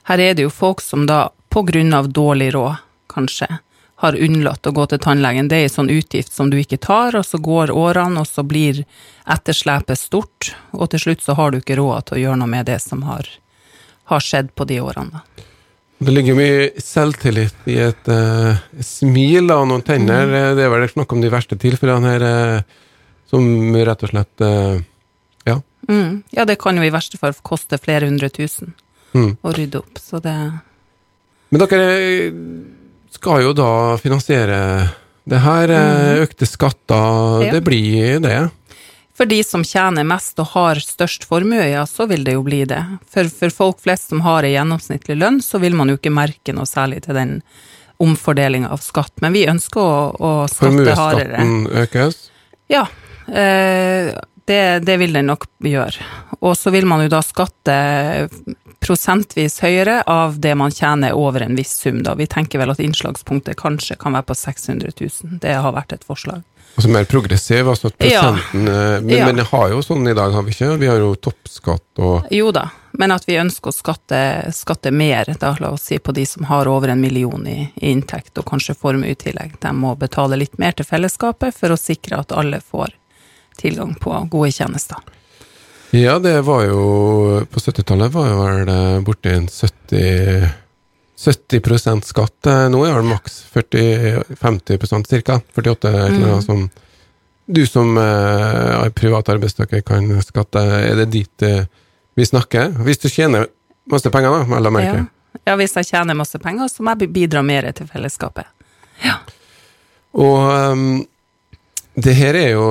Her 0.09 0.19
er 0.19 0.33
det 0.35 0.43
jo 0.43 0.51
folk 0.51 0.81
som 0.83 1.05
da, 1.07 1.29
på 1.47 1.61
grunn 1.69 1.95
av 1.95 2.09
dårlig 2.11 2.49
råd, 2.57 2.81
kanskje, 3.13 3.47
har 4.03 4.17
unnlatt 4.19 4.67
å 4.67 4.73
gå 4.75 4.89
til 4.91 4.99
tannlegen. 5.05 5.47
Det 5.47 5.61
er 5.61 5.69
en 5.69 5.73
sånn 5.77 5.91
utgift 5.93 6.35
som 6.35 6.51
du 6.51 6.57
ikke 6.59 6.81
tar, 6.83 7.15
og 7.15 7.23
så 7.23 7.39
går 7.39 7.71
årene, 7.71 8.19
og 8.19 8.27
så 8.27 8.43
blir 8.43 8.81
etterslepet 9.23 10.01
stort, 10.01 10.49
og 10.75 10.91
til 10.91 11.05
slutt 11.05 11.23
så 11.23 11.37
har 11.39 11.55
du 11.55 11.61
ikke 11.61 11.77
råd 11.79 12.09
til 12.09 12.17
å 12.17 12.21
gjøre 12.25 12.41
noe 12.41 12.51
med 12.57 12.67
det 12.67 12.81
som 12.83 13.05
har, 13.07 13.29
har 14.11 14.25
skjedd 14.25 14.51
på 14.51 14.67
de 14.67 14.81
årene. 14.83 15.21
da. 15.21 15.45
Det 16.03 16.11
ligger 16.11 16.35
mye 16.37 16.83
selvtillit 16.83 17.71
i 17.71 17.79
et 17.87 18.11
uh, 18.11 18.59
smil 18.83 19.47
og 19.55 19.63
noen 19.71 19.87
tenner. 19.87 20.27
Mm. 20.27 20.59
Det 20.59 20.67
er 20.67 20.75
vel 20.75 20.85
noe 20.99 21.09
om 21.15 21.23
de 21.23 21.31
verste 21.33 21.57
tilfellene 21.57 22.11
her, 22.11 22.27
eh, 22.27 22.83
som 23.29 23.75
rett 23.75 24.03
og 24.03 24.09
slett 24.13 24.41
eh, 24.41 24.79
Ja. 25.47 25.61
Mm. 25.89 26.23
Ja, 26.31 26.45
det 26.45 26.57
kan 26.59 26.75
jo 26.77 26.83
i 26.83 26.89
verste 26.93 27.17
fall 27.19 27.33
koste 27.43 27.77
flere 27.79 28.05
hundre 28.09 28.29
tusen 28.29 28.73
Mm. 29.15 29.37
å 29.41 29.53
rydde 29.55 29.79
opp, 29.79 29.97
så 30.03 30.19
det 30.21 30.33
Men 31.51 31.61
dere 31.63 31.85
eh, 31.95 32.31
skal 33.15 33.41
jo 33.41 33.53
da 33.53 33.95
finansiere 33.97 34.89
det 35.27 35.39
her. 35.39 35.69
eh, 35.71 36.23
Økte 36.25 36.45
skatter, 36.45 37.39
Mm. 37.41 37.45
Ja. 37.45 37.51
det 37.53 37.63
blir 37.63 38.19
det. 38.21 38.51
For 39.17 39.25
de 39.25 39.41
som 39.43 39.63
tjener 39.63 40.03
mest 40.05 40.37
og 40.39 40.47
har 40.53 40.75
størst 40.75 41.23
formue, 41.25 41.71
ja, 41.71 41.85
så 41.85 42.05
vil 42.07 42.23
det 42.23 42.33
jo 42.35 42.43
bli 42.43 42.65
det. 42.65 42.83
For, 43.09 43.23
for 43.29 43.49
folk 43.49 43.79
flest 43.81 44.09
som 44.09 44.21
har 44.21 44.43
en 44.43 44.51
gjennomsnittlig 44.53 45.17
lønn, 45.17 45.39
så 45.41 45.57
vil 45.59 45.73
man 45.73 45.87
jo 45.89 45.95
ikke 45.97 46.11
merke 46.13 46.53
noe 46.53 46.65
særlig 46.69 47.01
til 47.07 47.15
den 47.15 47.41
omfordelinga 47.99 48.69
av 48.69 48.77
skatt. 48.85 49.13
Men 49.21 49.33
vi 49.33 49.47
ønsker 49.49 49.81
å, 49.81 50.15
å 50.19 50.31
skatte 50.51 50.93
hardere. 50.93 51.39
Formuesskatten 51.39 51.67
økes. 51.81 52.29
Ja, 52.69 52.83
det, 53.27 54.79
det 54.87 54.97
vil 54.97 55.13
den 55.13 55.27
nok 55.27 55.43
gjøre. 55.59 56.05
Og 56.39 56.53
så 56.57 56.71
vil 56.71 56.85
man 56.87 57.03
jo 57.03 57.11
da 57.11 57.19
skatte 57.25 57.77
prosentvis 58.79 59.59
høyere 59.63 60.01
av 60.07 60.37
det 60.39 60.53
man 60.55 60.71
tjener 60.71 61.15
over 61.17 61.43
en 61.43 61.57
viss 61.57 61.73
sum, 61.81 62.03
da. 62.05 62.13
Vi 62.15 62.27
tenker 62.29 62.61
vel 62.61 62.71
at 62.71 62.79
innslagspunktet 62.83 63.57
kanskje 63.59 63.97
kan 63.99 64.15
være 64.15 64.29
på 64.29 64.37
600 64.37 64.93
000. 65.01 65.39
Det 65.41 65.55
har 65.57 65.73
vært 65.75 65.97
et 65.97 66.05
forslag. 66.07 66.45
Altså 66.77 66.91
mer 66.93 67.07
progressiv, 67.09 67.67
altså 67.71 67.89
at 67.89 67.95
prosenten 67.97 68.67
ja. 68.67 68.99
men, 69.01 69.09
Ja. 69.09 69.25
men 69.25 69.39
det 69.39 69.47
har 69.49 69.71
jo 69.71 69.79
sånn 69.81 70.05
i 70.07 70.13
dag, 70.13 70.29
har 70.35 70.43
vi 70.45 70.53
ikke? 70.53 70.75
Vi 70.77 70.89
har 70.91 70.99
jo 71.01 71.15
toppskatt 71.15 72.01
og 72.05 72.27
Jo 72.29 72.51
da, 72.53 72.67
men 73.01 73.15
at 73.15 73.25
vi 73.25 73.39
ønsker 73.41 73.71
å 73.71 73.73
skatte, 73.73 74.19
skatte 74.53 74.91
mer, 74.93 75.31
da, 75.41 75.55
la 75.59 75.71
oss 75.73 75.87
si 75.89 75.97
på 75.97 76.13
de 76.13 76.27
som 76.29 76.45
har 76.51 76.69
over 76.69 76.93
en 76.93 77.01
million 77.01 77.47
i, 77.49 77.71
i 77.81 77.89
inntekt 77.95 78.37
og 78.37 78.45
kanskje 78.51 78.77
formue 78.77 79.09
i 79.09 79.17
tillegg. 79.17 79.57
De 79.63 79.73
må 79.73 79.95
betale 79.97 80.37
litt 80.37 80.59
mer 80.61 80.77
til 80.77 80.85
fellesskapet 80.85 81.57
for 81.57 81.73
å 81.73 81.81
sikre 81.81 82.21
at 82.21 82.35
alle 82.35 82.61
får 82.61 82.93
tilgang 83.59 83.95
på 83.99 84.13
gode 84.31 84.51
tjenester. 84.55 85.01
Ja, 85.95 86.17
det 86.19 86.41
var 86.43 86.65
jo 86.67 86.79
På 87.47 87.61
70-tallet 87.63 88.11
var 88.11 88.25
jo 88.27 88.39
vel 88.41 88.69
eh, 88.69 88.97
borti 89.07 89.31
en 89.31 89.45
70 89.47 90.49
70% 91.17 92.05
skatt. 92.05 92.45
Eh, 92.45 92.67
Nå 92.69 92.83
er 92.85 92.99
det 92.99 93.07
maks 93.07 93.39
40-50% 93.53 95.23
ca. 95.25 95.39
48 95.55 95.93
eller 95.93 96.19
noe 96.21 96.43
som 96.45 96.67
du 97.47 97.61
som 97.67 97.95
uh, 97.97 98.89
privat 98.91 99.29
arbeidstaker 99.31 99.79
kan 99.87 100.09
skatte, 100.19 100.59
er 100.59 100.97
det 100.99 101.05
dit 101.13 101.45
uh, 101.47 101.63
vi 102.19 102.25
snakker? 102.27 102.73
Hvis 102.83 102.99
du 102.99 103.07
tjener 103.07 103.47
masse 103.87 104.11
penger, 104.11 104.33
da, 104.35 104.41
vel 104.51 104.67
å 104.67 104.73
merke. 104.75 105.05
Ja. 105.05 105.39
ja, 105.53 105.55
hvis 105.61 105.77
jeg 105.79 105.87
tjener 105.87 106.17
masse 106.19 106.41
penger, 106.43 106.67
så 106.67 106.83
må 106.83 106.97
jeg 106.97 107.07
bidra 107.15 107.45
mer 107.47 107.69
til 107.77 107.87
fellesskapet. 107.87 108.51
Ja. 108.99 109.21
Og 110.19 110.43
um, 110.43 110.83
det 111.97 112.13
her 112.13 112.37
er 112.37 112.51
jo 112.51 112.65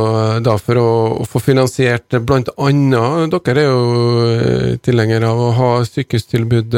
da 0.45 0.55
for 0.63 0.79
å, 0.79 0.91
få 1.27 1.41
finansiert 1.43 2.15
blant 2.23 2.53
annet 2.63 3.35
Dere 3.49 3.65
er 3.65 3.67
jo 3.67 4.79
tilhengere 4.87 5.33
av 5.33 5.43
å 5.43 5.51
ha 5.57 5.71
sykehustilbud 5.89 6.77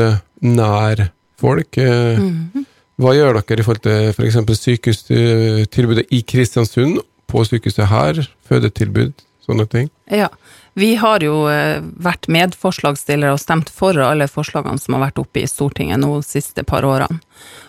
nær 0.48 1.08
folk. 1.38 1.76
Mm. 1.76 2.64
Hva 2.98 3.12
gjør 3.14 3.38
dere 3.42 3.62
i 3.62 3.66
forhold 3.66 3.84
til 3.84 4.08
f.eks. 4.14 4.40
sykehustilbudet 4.64 6.08
i 6.10 6.22
Kristiansund, 6.26 7.02
på 7.28 7.44
sykehuset 7.44 7.90
her, 7.90 8.22
fødetilbud, 8.48 9.12
sånne 9.44 9.68
ting? 9.68 9.92
Ja, 10.08 10.30
vi 10.78 10.94
har 10.96 11.22
jo 11.24 11.44
eh, 11.52 11.84
vært 12.00 12.30
medforslagsstillere 12.32 13.36
og 13.36 13.42
stemt 13.42 13.70
for 13.74 13.98
alle 14.00 14.28
forslagene 14.30 14.80
som 14.80 14.96
har 14.96 15.08
vært 15.08 15.20
oppe 15.20 15.44
i 15.44 15.50
Stortinget 15.50 16.00
nå 16.00 16.14
de 16.16 16.26
siste 16.26 16.64
par 16.66 16.86
årene. 16.88 17.20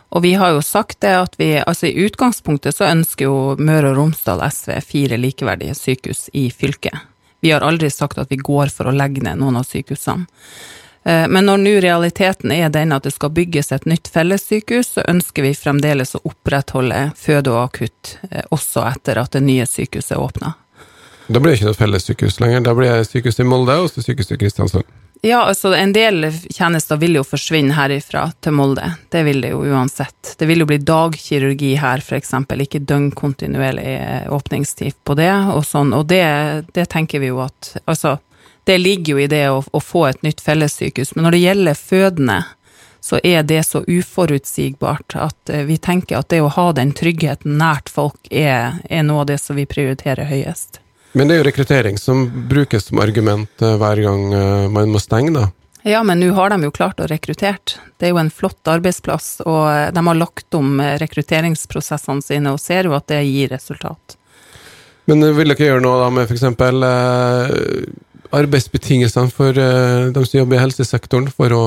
Og 0.09 0.23
vi 0.25 0.33
har 0.33 0.55
jo 0.55 0.61
sagt 0.65 1.01
det 1.05 1.13
at 1.13 1.37
vi, 1.37 1.51
altså 1.59 1.89
i 1.89 2.05
utgangspunktet 2.05 2.75
så 2.75 2.89
ønsker 2.89 3.27
jo 3.27 3.37
Møre 3.61 3.91
og 3.91 3.99
Romsdal 3.99 4.41
SV 4.49 4.79
fire 4.81 5.19
likeverdige 5.21 5.77
sykehus 5.77 6.27
i 6.33 6.49
fylket. 6.49 6.97
Vi 7.39 7.53
har 7.53 7.63
aldri 7.63 7.91
sagt 7.93 8.17
at 8.17 8.31
vi 8.31 8.41
går 8.41 8.73
for 8.73 8.89
å 8.89 8.95
legge 8.95 9.23
ned 9.23 9.39
noen 9.39 9.61
av 9.61 9.67
sykehusene. 9.69 10.25
Eh, 11.03 11.27
men 11.31 11.45
når 11.45 11.61
nå 11.61 11.75
realiteten 11.85 12.51
er 12.51 12.71
den 12.73 12.91
at 12.91 13.05
det 13.05 13.13
skal 13.15 13.31
bygges 13.31 13.71
et 13.71 13.85
nytt 13.87 14.09
fellessykehus, 14.11 14.95
så 14.97 15.05
ønsker 15.07 15.45
vi 15.45 15.53
fremdeles 15.55 16.15
å 16.17 16.23
opprettholde 16.27 17.11
føde 17.17 17.53
og 17.53 17.61
akutt 17.69 18.17
eh, 18.31 18.43
også 18.51 18.83
etter 18.89 19.21
at 19.21 19.37
det 19.37 19.45
nye 19.45 19.67
sykehuset 19.69 20.17
åpner. 20.19 20.57
Da 21.29 21.37
blir 21.37 21.53
det 21.53 21.59
ikke 21.59 21.69
noe 21.69 21.77
fellessykehus 21.77 22.39
lenger, 22.41 22.65
da 22.65 22.73
blir 22.75 22.91
det 22.91 23.07
sykehus 23.07 23.39
i 23.39 23.45
Molde 23.47 23.77
og 23.77 23.91
så 23.93 24.03
sykehus 24.03 24.33
i 24.33 24.39
Kristiansund? 24.41 24.89
Ja, 25.21 25.41
altså 25.43 25.73
en 25.75 25.91
del 25.93 26.29
tjenester 26.55 26.95
vil 26.97 27.17
jo 27.17 27.25
forsvinne 27.27 27.75
herifra 27.75 28.29
til 28.39 28.55
Molde, 28.55 28.93
det 29.11 29.25
vil 29.27 29.41
det 29.43 29.51
jo 29.51 29.65
uansett. 29.67 30.35
Det 30.39 30.47
vil 30.47 30.63
jo 30.63 30.67
bli 30.69 30.77
dagkirurgi 30.79 31.73
her, 31.81 32.03
eksempel, 32.15 32.63
ikke 32.63 32.79
døgnkontinuerlig 32.87 33.83
eh, 33.97 34.31
åpningstid 34.31 34.95
på 35.03 35.17
det, 35.19 35.33
og 35.51 35.65
sånn, 35.67 35.91
og 35.97 36.07
det, 36.07 36.23
det 36.71 36.87
tenker 36.93 37.19
vi 37.19 37.33
jo 37.33 37.43
at 37.43 37.75
Altså, 37.83 38.17
det 38.63 38.77
ligger 38.79 39.17
jo 39.17 39.19
i 39.19 39.27
det 39.27 39.43
å, 39.51 39.59
å 39.59 39.79
få 39.83 40.05
et 40.07 40.23
nytt 40.23 40.41
fellessykehus. 40.45 41.15
Men 41.15 41.25
når 41.25 41.35
det 41.35 41.43
gjelder 41.43 41.79
fødende, 41.79 42.39
så 43.01 43.19
er 43.23 43.43
det 43.43 43.63
så 43.67 43.83
uforutsigbart 43.87 45.15
at 45.19 45.51
eh, 45.51 45.65
vi 45.67 45.77
tenker 45.77 46.19
at 46.19 46.29
det 46.31 46.39
å 46.45 46.51
ha 46.53 46.69
den 46.77 46.93
tryggheten 46.95 47.57
nært 47.59 47.91
folk 47.91 48.31
er, 48.31 48.79
er 48.87 49.03
noe 49.07 49.25
av 49.25 49.33
det 49.33 49.39
som 49.43 49.59
vi 49.59 49.67
prioriterer 49.67 50.31
høyest. 50.31 50.79
Men 51.17 51.29
det 51.29 51.35
er 51.35 51.41
jo 51.41 51.47
rekruttering 51.47 51.97
som 51.97 52.27
brukes 52.49 52.89
som 52.89 53.01
argument 53.01 53.63
eh, 53.65 53.77
hver 53.81 54.03
gang 54.05 54.27
eh, 54.33 54.67
man 54.69 54.93
må 54.93 55.01
stenge, 55.01 55.33
da. 55.35 55.47
Ja, 55.87 56.03
men 56.03 56.19
nå 56.19 56.33
har 56.35 56.51
de 56.51 56.67
jo 56.67 56.75
klart 56.75 56.99
å 56.99 57.07
rekruttere. 57.07 57.79
Det 57.97 58.09
er 58.09 58.11
jo 58.13 58.19
en 58.19 58.31
flott 58.33 58.67
arbeidsplass, 58.67 59.39
og 59.47 59.93
de 59.95 60.03
har 60.05 60.17
lagt 60.17 60.55
om 60.57 60.81
rekrutteringsprosessene 61.01 62.25
sine 62.25 62.51
og 62.53 62.59
ser 62.61 62.89
jo 62.89 62.97
at 62.97 63.07
det 63.09 63.23
gir 63.23 63.53
resultat. 63.55 64.19
Men 65.09 65.23
vil 65.33 65.49
dere 65.55 65.71
gjøre 65.71 65.81
noe 65.81 66.03
da 66.03 66.09
med 66.13 66.29
f.eks. 66.29 66.43
Eh, 66.45 67.85
arbeidsbetingelsene 68.29 69.33
for 69.33 69.57
uh, 69.57 70.11
de 70.13 70.21
som 70.21 70.37
jobber 70.37 70.59
i 70.59 70.61
helsesektoren, 70.61 71.31
for 71.33 71.55
å 71.55 71.63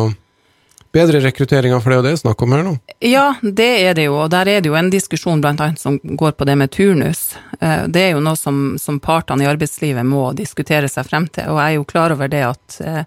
bedre 0.92 1.20
rekrutteringa, 1.25 1.80
for 1.80 1.90
det 1.90 1.96
er 1.96 2.02
jo 2.02 2.08
det 2.11 2.22
snakk 2.22 2.42
om 2.44 2.54
her 2.54 2.64
nå? 2.66 2.75
Ja, 3.04 3.26
det 3.42 3.70
er 3.82 3.99
det 3.99 4.08
jo, 4.08 4.16
og 4.25 4.30
der 4.34 4.50
er 4.50 4.62
det 4.62 4.70
jo 4.70 4.78
en 4.78 4.90
diskusjon 4.92 5.42
blant 5.44 5.62
annet 5.64 5.80
som 5.80 5.99
går 6.02 6.37
på 6.37 6.49
det 6.49 6.56
med 6.61 6.72
turnus. 6.75 7.32
Uh, 7.61 7.88
det 7.88 8.08
er 8.08 8.11
jo 8.16 8.25
noe 8.25 8.38
som, 8.38 8.64
som 8.80 9.00
partene 9.02 9.46
i 9.46 9.50
arbeidslivet 9.50 10.06
må 10.06 10.30
diskutere 10.38 10.90
seg 10.92 11.08
frem 11.08 11.28
til, 11.32 11.49
og 11.52 11.62
jeg 11.62 11.70
er 11.70 11.78
jo 11.80 11.88
klar 11.88 12.14
over 12.16 12.32
det 12.32 12.44
at 12.50 12.82
uh, 12.84 13.04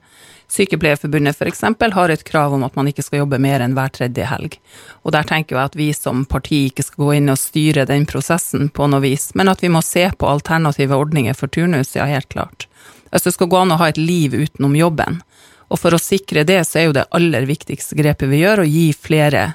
Sykepleierforbundet 0.48 1.36
f.eks. 1.36 1.63
har 1.94 2.10
et 2.10 2.24
krav 2.24 2.54
om 2.54 2.63
at 2.63 2.75
man 2.75 2.88
ikke 2.88 3.04
skal 3.04 3.24
jobbe 3.24 3.39
mer 3.42 3.63
enn 3.65 3.74
hver 3.77 3.89
tredje 3.94 4.27
helg. 4.30 4.60
Og 5.04 5.15
der 5.15 5.25
tenker 5.27 5.58
jeg 5.58 5.72
at 5.72 5.77
vi 5.80 5.89
som 5.94 6.25
parti 6.30 6.68
ikke 6.70 6.86
skal 6.86 7.01
gå 7.01 7.12
inn 7.18 7.34
og 7.34 7.42
styre 7.42 7.88
den 7.89 8.06
prosessen 8.10 8.70
på 8.70 8.88
noe 8.92 9.01
vis, 9.04 9.32
men 9.36 9.50
at 9.51 9.63
vi 9.65 9.72
må 9.74 9.82
se 9.86 10.06
på 10.13 10.30
alternative 10.30 10.98
ordninger 10.98 11.38
for 11.38 11.51
turnus, 11.51 11.96
ja, 11.98 12.06
helt 12.10 12.30
klart. 12.30 12.68
Altså 13.12 13.30
det 13.30 13.38
skal 13.38 13.50
gå 13.50 13.63
an 13.63 13.74
å 13.74 13.80
ha 13.82 13.89
et 13.89 14.01
liv 14.01 14.36
utenom 14.36 14.75
jobben. 14.77 15.22
Og 15.70 15.82
for 15.82 15.96
å 15.96 16.02
sikre 16.02 16.46
det, 16.48 16.62
så 16.68 16.80
er 16.80 16.90
jo 16.90 16.96
det 16.96 17.08
aller 17.16 17.48
viktigste 17.50 17.98
grepet 17.98 18.30
vi 18.30 18.44
gjør, 18.44 18.64
å 18.64 18.70
gi 18.70 18.90
flere 18.94 19.54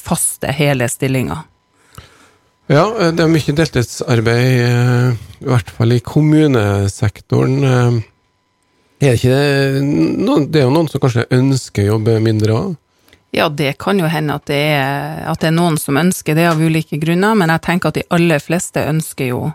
faste, 0.00 0.50
hele 0.52 0.88
stillinger. 0.90 1.44
Ja, 2.72 2.86
det 3.12 3.20
er 3.20 3.28
mye 3.28 3.54
deltidsarbeid, 3.58 4.60
eh, 4.64 5.08
i 5.44 5.48
hvert 5.50 5.70
fall 5.70 5.92
i 5.92 6.00
kommunesektoren. 6.00 7.58
Eh, 7.64 7.98
er 9.04 9.12
det 9.12 9.18
ikke 9.20 9.82
noen, 9.84 10.50
Det 10.50 10.60
er 10.62 10.64
jo 10.64 10.72
noen 10.72 10.88
som 10.88 11.00
kanskje 11.00 11.28
ønsker 11.30 11.84
å 11.84 11.98
jobbe 11.98 12.20
mindre 12.20 12.52
òg? 12.52 12.76
Ja, 13.34 13.48
det 13.48 13.78
kan 13.78 13.98
jo 13.98 14.06
hende 14.06 14.34
at 14.38 14.46
det, 14.46 14.54
er, 14.54 15.26
at 15.28 15.40
det 15.40 15.48
er 15.48 15.56
noen 15.58 15.76
som 15.76 15.96
ønsker 15.98 16.34
det 16.34 16.46
av 16.46 16.60
ulike 16.62 16.96
grunner, 17.02 17.34
men 17.34 17.50
jeg 17.50 17.62
tenker 17.66 17.90
at 17.90 17.98
de 17.98 18.06
aller 18.14 18.38
fleste 18.38 18.80
ønsker 18.80 19.26
jo 19.32 19.52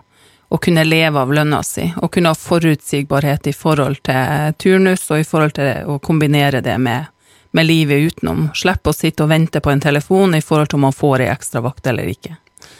å 0.50 0.58
kunne 0.58 0.84
leve 0.84 1.20
av 1.22 1.30
lønna 1.32 1.62
si, 1.62 1.86
og 2.02 2.10
kunne 2.10 2.32
ha 2.32 2.38
forutsigbarhet 2.38 3.46
i 3.46 3.54
forhold 3.54 4.02
til 4.08 4.54
turnus, 4.58 5.06
og 5.10 5.22
i 5.22 5.26
forhold 5.26 5.54
til 5.60 5.86
å 5.86 6.00
kombinere 6.02 6.62
det 6.64 6.74
med, 6.82 7.06
med 7.54 7.68
livet 7.68 8.10
utenom. 8.10 8.48
Slippe 8.58 8.90
å 8.90 8.96
sitte 8.96 9.22
og 9.24 9.30
vente 9.30 9.62
på 9.62 9.70
en 9.70 9.82
telefon 9.82 10.34
i 10.34 10.42
forhold 10.42 10.72
til 10.72 10.80
om 10.80 10.88
man 10.88 10.96
får 10.96 11.22
ei 11.22 11.30
ekstravakt 11.30 11.86
eller 11.92 12.10
ikke. 12.10 12.34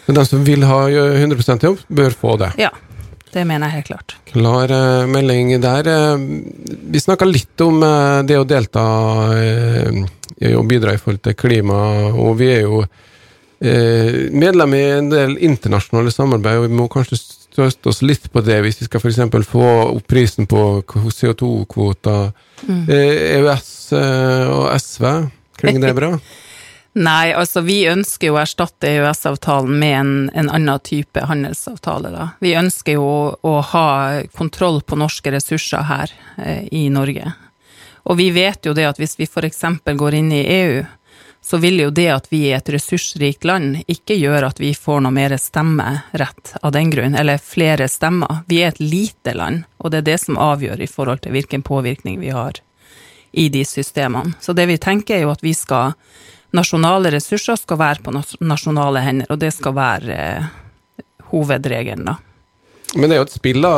Men 0.09 0.19
de 0.19 0.27
som 0.27 0.43
vil 0.45 0.67
ha 0.67 0.81
100% 0.91 1.69
jobb, 1.69 1.85
bør 1.87 2.17
få 2.19 2.35
det? 2.43 2.51
Ja, 2.59 2.73
det 3.31 3.45
mener 3.47 3.71
jeg 3.71 3.79
helt 3.79 3.91
klart. 3.93 4.17
Klar 4.33 4.75
uh, 4.75 5.07
melding 5.07 5.55
der. 5.63 5.87
Uh, 5.87 6.19
vi 6.91 7.03
snakka 7.03 7.29
litt 7.29 7.63
om 7.63 7.79
uh, 7.85 8.27
det 8.27 8.41
å 8.41 8.49
delta 8.49 8.83
og 10.41 10.67
bidra 10.67 10.97
i 10.97 10.99
forhold 10.99 11.23
til 11.23 11.37
klima, 11.37 11.79
og 12.17 12.39
vi 12.41 12.47
er 12.49 12.63
jo 12.65 12.81
medlem 13.61 14.73
i 14.73 14.81
en 14.95 15.11
del 15.13 15.35
internasjonale 15.45 16.09
samarbeid, 16.15 16.63
og 16.63 16.65
vi 16.65 16.79
må 16.79 16.87
kanskje 16.89 17.19
trøste 17.55 17.91
oss 17.91 18.03
litt 18.03 18.29
på 18.33 18.43
det, 18.47 18.61
hvis 18.65 18.81
vi 18.83 18.89
skal 18.89 19.03
f.eks. 19.03 19.49
få 19.49 19.67
opp 19.87 20.07
prisen 20.11 20.49
på 20.51 20.83
CO2-kvoter. 20.87 22.31
Mm. 22.67 22.85
EØS 22.91 23.73
eh, 23.97 24.05
e 24.05 24.47
og 24.55 24.71
SV, 24.77 25.11
klinger 25.61 25.91
det 25.91 25.99
bra? 25.99 26.15
Nei, 26.99 27.31
altså 27.39 27.63
vi 27.63 27.85
ønsker 27.87 28.33
jo 28.33 28.35
å 28.35 28.41
erstatte 28.43 28.89
EØS-avtalen 28.91 29.77
med 29.79 29.95
en, 29.95 30.15
en, 30.35 30.49
annen 30.51 30.81
type 30.83 31.23
handelsavtale, 31.23 32.11
da. 32.11 32.25
Vi 32.43 32.57
ønsker 32.59 32.99
jo 32.99 33.05
å, 33.07 33.21
å 33.47 33.53
ha 33.71 33.91
kontroll 34.35 34.81
på 34.83 34.99
norske 34.99 35.31
ressurser 35.31 35.87
her 35.87 36.11
eh, 36.43 36.67
i 36.75 36.89
Norge. 36.91 37.31
Og 38.11 38.19
vi 38.19 38.31
vet 38.35 38.67
jo 38.67 38.75
det 38.75 38.89
at 38.89 38.99
hvis 38.99 39.15
vi 39.21 39.29
f.eks. 39.29 39.63
går 39.87 40.19
inn 40.19 40.33
i 40.35 40.43
EU, 40.43 40.83
så 41.43 41.57
vil 41.57 41.81
jo 41.81 41.91
det 41.91 42.09
at 42.13 42.27
vi 42.31 42.43
er 42.51 42.61
et 42.61 42.71
ressursrikt 42.75 43.47
land, 43.49 43.81
ikke 43.89 44.19
gjøre 44.19 44.53
at 44.53 44.61
vi 44.61 44.75
får 44.77 45.01
noe 45.05 45.15
mer 45.15 45.35
stemmerett 45.41 46.55
av 46.61 46.75
den 46.77 46.93
grunn, 46.93 47.17
eller 47.17 47.41
flere 47.43 47.89
stemmer. 47.89 48.43
Vi 48.47 48.61
er 48.63 48.75
et 48.75 48.83
lite 48.83 49.35
land, 49.35 49.65
og 49.79 49.91
det 49.91 50.03
er 50.03 50.09
det 50.11 50.19
som 50.25 50.39
avgjør 50.41 50.83
i 50.85 50.91
forhold 50.91 51.25
til 51.25 51.35
hvilken 51.35 51.65
påvirkning 51.67 52.21
vi 52.21 52.35
har 52.35 52.61
i 53.33 53.49
de 53.49 53.65
systemene. 53.65 54.35
Så 54.41 54.53
det 54.53 54.67
vi 54.69 54.79
tenker 54.79 55.17
er 55.17 55.25
jo 55.25 55.33
at 55.35 55.45
vi 55.45 55.55
skal 55.57 55.97
Nasjonale 56.51 57.13
ressurser 57.15 57.55
skal 57.61 57.79
være 57.79 58.03
på 58.03 58.13
nasjonale 58.43 59.05
hender, 59.05 59.29
og 59.31 59.39
det 59.39 59.53
skal 59.55 59.75
være 59.77 60.17
eh, 60.19 60.49
hovedregelen, 61.31 62.09
da. 62.11 62.17
Men 62.99 63.07
det 63.07 63.15
er 63.15 63.21
jo 63.21 63.27
et 63.29 63.37
spill, 63.37 63.63
da. 63.63 63.75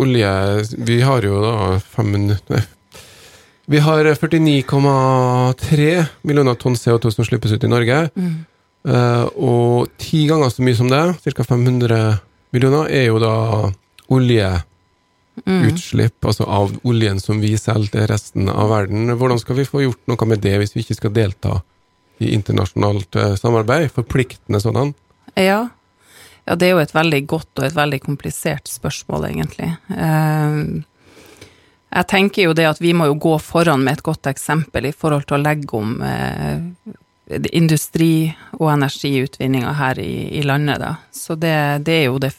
Olje 0.00 0.30
Vi 0.88 1.02
har 1.04 1.26
jo 1.26 1.42
da 1.42 1.56
500, 1.84 2.62
vi 3.66 3.78
har 3.82 4.04
49,3 4.04 6.04
millioner 6.22 6.54
tonn 6.54 6.76
CO2 6.78 7.10
som 7.10 7.24
slippes 7.26 7.52
ut 7.52 7.64
i 7.64 7.70
Norge. 7.70 8.10
Mm. 8.14 8.44
Uh, 8.86 9.26
og 9.34 9.90
ti 9.98 10.28
ganger 10.30 10.50
så 10.54 10.62
mye 10.62 10.78
som 10.78 10.86
det, 10.90 11.02
ca. 11.24 11.42
500 11.42 12.18
millioner, 12.54 12.86
er 12.86 13.08
jo 13.08 13.18
da 13.18 13.32
oljeutslipp, 14.14 16.14
mm. 16.22 16.28
altså 16.30 16.46
av 16.46 16.70
oljen 16.86 17.18
som 17.18 17.42
vi 17.42 17.58
selger 17.58 17.90
til 17.96 18.06
resten 18.12 18.46
av 18.52 18.70
verden. 18.70 19.10
Hvordan 19.18 19.42
skal 19.42 19.58
vi 19.58 19.66
få 19.66 19.82
gjort 19.82 20.04
noe 20.06 20.30
med 20.30 20.38
det 20.46 20.54
hvis 20.62 20.76
vi 20.76 20.86
ikke 20.86 21.00
skal 21.00 21.16
delta 21.16 21.58
i 22.22 22.30
internasjonalt 22.38 23.18
uh, 23.18 23.34
samarbeid? 23.34 23.90
Forpliktende 23.98 24.62
sådan? 24.62 24.94
Ja. 25.34 25.66
ja. 26.46 26.54
det 26.54 26.70
er 26.70 26.76
jo 26.76 26.84
et 26.86 26.94
veldig 26.94 27.22
godt 27.34 27.50
og 27.58 27.66
et 27.66 27.80
veldig 27.82 28.04
komplisert 28.06 28.70
spørsmål, 28.70 29.26
egentlig. 29.32 29.74
Uh, 29.90 30.86
jeg 31.96 32.08
tenker 32.10 32.48
jo 32.48 32.54
det 32.56 32.66
at 32.68 32.80
vi 32.82 32.92
må 32.96 33.08
jo 33.08 33.16
gå 33.20 33.34
foran 33.40 33.84
med 33.86 33.96
et 33.96 34.04
godt 34.04 34.28
eksempel 34.28 34.90
i 34.90 34.94
forhold 34.94 35.24
til 35.28 35.38
å 35.38 35.42
legge 35.42 35.78
om 35.78 35.94
eh, 36.04 36.58
industri 37.56 38.28
og 38.58 38.68
energiutvinninga 38.74 39.72
her 39.78 40.00
i, 40.02 40.28
i, 40.38 40.42
landet, 40.46 40.82
da. 40.82 40.92
Så 41.10 41.34
det, 41.40 41.56
det, 41.86 42.00
er 42.02 42.10
jo 42.10 42.20
det 42.22 42.32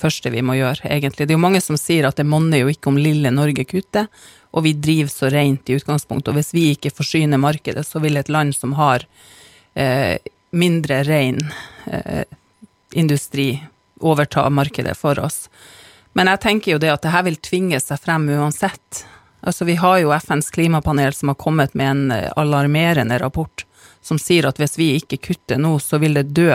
første 0.00 0.32
vi 0.32 0.42
må 0.42 0.56
gjøre, 0.58 0.88
egentlig. 0.88 1.28
Det 1.28 1.34
er 1.34 1.38
jo 1.38 1.44
mange 1.44 1.62
som 1.62 1.78
sier 1.78 2.08
at 2.08 2.18
det 2.18 2.26
monner 2.26 2.64
jo 2.64 2.72
ikke 2.72 2.90
om 2.90 3.00
lille 3.00 3.30
Norge 3.34 3.66
kutter, 3.68 4.08
og 4.52 4.66
vi 4.66 4.74
driver 4.76 5.12
så 5.12 5.30
rent 5.32 5.70
i 5.70 5.76
utgangspunktet. 5.78 6.32
Og 6.32 6.40
hvis 6.40 6.52
vi 6.56 6.64
ikke 6.72 6.92
forsyner 6.92 7.40
markedet, 7.40 7.84
så 7.88 8.02
vil 8.02 8.18
et 8.20 8.32
land 8.32 8.56
som 8.56 8.74
har 8.80 9.06
eh, 9.78 10.16
mindre 10.52 11.02
ren 11.08 11.38
eh, 11.86 12.24
industri 12.98 13.54
overta 14.02 14.48
markedet 14.50 14.96
for 14.98 15.20
oss. 15.22 15.46
Men 16.12 16.28
jeg 16.32 16.42
tenker 16.44 16.74
jo 16.74 16.80
det 16.82 16.92
at 16.92 17.04
det 17.04 17.12
her 17.14 17.26
vil 17.28 17.40
tvinge 17.40 17.80
seg 17.80 18.00
frem 18.00 18.28
uansett. 18.34 19.04
Altså, 19.42 19.64
vi 19.64 19.78
har 19.80 19.98
jo 20.02 20.12
FNs 20.14 20.50
klimapanel 20.54 21.14
som 21.16 21.32
har 21.32 21.40
kommet 21.40 21.74
med 21.74 21.90
en 21.90 22.10
eh, 22.14 22.30
alarmerende 22.36 23.18
rapport 23.18 23.64
som 24.02 24.18
sier 24.18 24.46
at 24.48 24.58
hvis 24.58 24.78
vi 24.78 24.92
ikke 24.98 25.20
kutter 25.30 25.58
nå, 25.62 25.76
så 25.82 25.98
vil 26.02 26.18
det 26.18 26.30
dø 26.34 26.54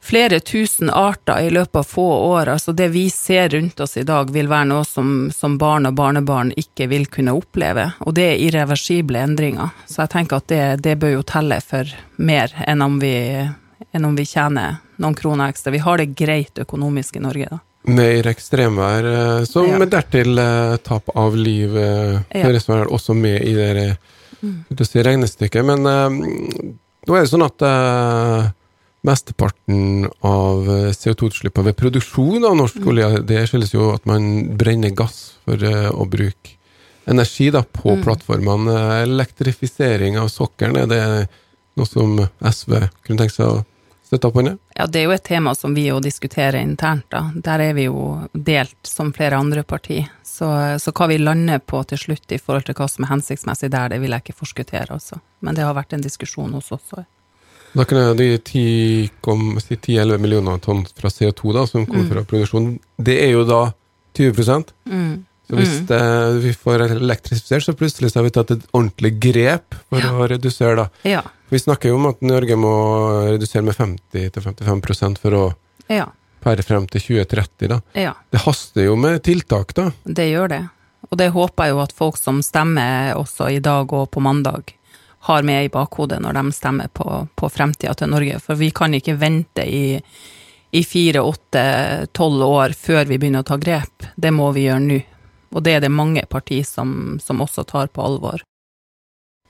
flere 0.00 0.40
tusen 0.40 0.90
arter 0.90 1.40
i 1.40 1.50
løpet 1.50 1.76
av 1.76 1.82
få 1.82 2.06
år. 2.12 2.48
Altså 2.48 2.72
det 2.72 2.88
vi 2.88 3.10
ser 3.10 3.48
rundt 3.48 3.80
oss 3.80 3.96
i 3.96 4.02
dag, 4.02 4.30
vil 4.32 4.48
være 4.48 4.68
noe 4.72 4.84
som, 4.84 5.30
som 5.34 5.58
barn 5.58 5.86
og 5.86 5.94
barnebarn 5.94 6.52
ikke 6.56 6.88
vil 6.90 7.06
kunne 7.06 7.36
oppleve. 7.36 7.90
Og 8.00 8.16
det 8.16 8.26
er 8.30 8.44
irreversible 8.48 9.20
endringer. 9.20 9.74
Så 9.86 10.02
jeg 10.04 10.14
tenker 10.16 10.40
at 10.40 10.48
det, 10.48 10.64
det 10.86 10.96
bør 11.00 11.18
jo 11.18 11.26
telle 11.26 11.60
for 11.64 11.90
mer 12.16 12.54
enn 12.66 12.82
om, 12.82 12.98
vi, 13.02 13.14
enn 13.92 14.08
om 14.08 14.16
vi 14.16 14.28
tjener 14.28 14.80
noen 15.00 15.18
kroner 15.18 15.52
ekstra. 15.52 15.74
Vi 15.74 15.84
har 15.84 16.00
det 16.00 16.14
greit 16.16 16.58
økonomisk 16.60 17.20
i 17.20 17.26
Norge, 17.26 17.50
da. 17.52 17.60
Mer 17.88 18.26
ekstremvær, 18.28 19.06
eh, 19.08 19.44
som 19.48 19.64
ja. 19.64 19.78
dertil 19.88 20.36
eh, 20.38 20.76
tap 20.84 21.08
av 21.16 21.36
liv 21.36 21.76
eh, 21.80 22.18
ja. 22.36 22.50
er 22.50 22.92
også 22.92 23.16
med 23.16 23.40
i 23.40 23.54
det 23.56 23.72
mm. 24.42 24.84
si 24.84 25.04
regnestykket. 25.04 25.64
Men 25.64 25.88
uh, 25.88 26.12
nå 26.12 27.16
er 27.16 27.24
det 27.24 27.30
sånn 27.32 27.46
at 27.46 27.64
uh, 27.64 28.50
mesteparten 29.08 30.10
av 30.20 30.68
CO2-utslippene 30.92 31.70
ved 31.70 31.78
produksjon 31.80 32.44
av 32.44 32.58
norsk 32.60 32.82
mm. 32.82 32.88
olje, 32.92 33.10
det 33.32 33.46
skyldes 33.48 33.72
jo 33.72 33.92
at 33.94 34.04
man 34.08 34.28
brenner 34.60 34.92
gass 34.92 35.38
for 35.48 35.64
uh, 35.64 35.88
å 35.96 36.04
bruke 36.04 36.58
energi 37.10 37.48
da, 37.50 37.64
på 37.64 37.96
mm. 37.96 38.04
plattformene. 38.04 38.76
Elektrifisering 39.06 40.20
av 40.20 40.28
sokkelen, 40.32 40.84
er 40.84 40.90
det 40.90 41.02
noe 41.80 41.88
som 41.88 42.18
SV 42.44 42.76
kunne 43.06 43.22
tenke 43.22 43.34
seg 43.34 43.48
å 43.48 43.62
støtte 44.10 44.28
opp 44.28 44.40
under? 44.42 44.58
Ja, 44.74 44.88
det 44.90 45.00
er 45.00 45.06
jo 45.06 45.14
et 45.14 45.26
tema 45.26 45.54
som 45.54 45.74
vi 45.76 45.86
jo 45.86 46.00
diskuterer 46.02 46.58
internt, 46.60 47.06
da. 47.14 47.28
Der 47.34 47.62
er 47.68 47.76
vi 47.78 47.86
jo 47.86 48.18
delt 48.34 48.78
som 48.86 49.12
flere 49.14 49.38
andre 49.38 49.62
partier. 49.62 50.10
Så, 50.26 50.48
så 50.82 50.92
hva 50.96 51.06
vi 51.10 51.20
lander 51.20 51.62
på 51.62 51.82
til 51.86 52.00
slutt 52.00 52.34
i 52.34 52.40
forhold 52.40 52.66
til 52.66 52.78
hva 52.78 52.88
som 52.90 53.06
er 53.06 53.12
hensiktsmessig 53.14 53.70
der, 53.70 53.92
det 53.92 54.00
vil 54.02 54.14
jeg 54.16 54.24
ikke 54.24 54.40
forskuttere, 54.42 54.90
altså. 54.98 55.20
Men 55.40 55.56
det 55.56 55.66
har 55.66 55.78
vært 55.78 55.94
en 55.94 56.04
diskusjon 56.04 56.52
hos 56.58 56.72
oss 56.74 56.94
òg. 56.98 57.06
Da 57.70 57.86
kan 57.86 58.00
jeg 58.00 58.16
de 58.18 58.28
10-11 59.22 60.18
millioner 60.18 60.58
tonn 60.58 60.82
fra 60.98 61.10
CO2 61.12 61.52
da, 61.54 61.66
som 61.70 61.84
kommer 61.86 62.08
mm. 62.08 62.14
fra 62.16 62.24
produksjonen, 62.32 62.78
det 62.98 63.20
er 63.22 63.36
jo 63.36 63.44
da 63.46 63.68
20 64.18 64.64
mm. 64.90 65.12
Så 65.50 65.58
hvis 65.58 65.76
mm. 65.80 65.86
det, 65.86 66.00
vi 66.44 66.52
får 66.54 66.82
elektrifisert, 66.86 67.64
så 67.64 67.74
plutselig 67.74 68.10
så 68.10 68.20
har 68.20 68.26
vi 68.26 68.32
tatt 68.34 68.50
et 68.54 68.66
ordentlig 68.70 69.16
grep 69.22 69.78
for 69.90 70.02
ja. 70.02 70.10
å 70.14 70.26
redusere, 70.30 70.76
da. 70.78 71.06
Ja. 71.06 71.22
Vi 71.50 71.58
snakker 71.58 71.90
jo 71.90 71.98
om 71.98 72.06
at 72.06 72.20
Norge 72.22 72.56
må 72.56 72.72
redusere 73.26 73.64
med 73.66 73.74
50-55 73.74 75.16
for 75.18 75.34
å 75.34 75.44
ja. 75.90 76.04
pære 76.44 76.62
frem 76.62 76.86
til 76.86 77.02
2030, 77.02 77.70
da. 77.72 77.80
Ja. 77.98 78.12
Det 78.30 78.44
haster 78.44 78.86
jo 78.86 78.94
med 78.94 79.24
tiltak, 79.26 79.74
da. 79.74 79.88
Det 80.04 80.28
gjør 80.30 80.52
det. 80.52 80.60
Og 81.10 81.18
det 81.18 81.32
håper 81.34 81.66
jeg 81.66 81.74
jo 81.74 81.80
at 81.82 81.94
folk 81.96 82.20
som 82.20 82.38
stemmer 82.46 83.16
også 83.18 83.48
i 83.50 83.58
dag 83.64 83.90
og 83.90 84.12
på 84.14 84.22
mandag, 84.22 84.76
har 85.26 85.42
med 85.42 85.66
i 85.66 85.72
bakhodet 85.72 86.20
når 86.22 86.38
de 86.38 86.52
stemmer 86.56 86.88
på, 86.96 87.26
på 87.36 87.48
fremtida 87.52 87.92
til 87.98 88.08
Norge. 88.14 88.38
For 88.40 88.56
vi 88.56 88.70
kan 88.70 88.94
ikke 88.96 89.18
vente 89.20 89.66
i, 89.66 89.98
i 90.70 90.82
fire, 90.86 91.20
åtte, 91.26 91.64
tolv 92.16 92.46
år 92.46 92.76
før 92.78 93.10
vi 93.10 93.18
begynner 93.18 93.42
å 93.42 93.50
ta 93.50 93.58
grep. 93.60 94.06
Det 94.16 94.30
må 94.32 94.48
vi 94.56 94.68
gjøre 94.68 94.86
nå. 94.86 95.00
Og 95.50 95.66
det 95.66 95.74
er 95.76 95.82
det 95.82 95.90
mange 95.90 96.22
partier 96.30 96.64
som, 96.64 97.18
som 97.20 97.42
også 97.42 97.66
tar 97.68 97.90
på 97.90 98.06
alvor. 98.06 98.40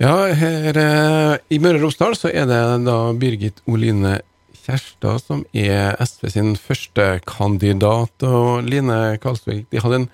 Ja, 0.01 0.15
her 0.33 0.79
eh, 0.81 1.35
i 1.53 1.59
Møre 1.61 1.77
og 1.77 1.83
Romsdal 1.85 2.15
så 2.17 2.31
er 2.33 2.47
det 2.49 2.61
da 2.87 2.97
Birgit 3.21 3.59
Oline 3.69 4.15
Kjerstad 4.63 5.21
som 5.21 5.43
er 5.53 5.93
SV 6.01 6.31
sin 6.33 6.55
første 6.57 7.19
kandidat, 7.29 8.25
og 8.25 8.65
Line 8.65 9.19
Kalsvik 9.21 9.67
de 9.69 9.85
hadde 9.85 9.99
en 10.01 10.09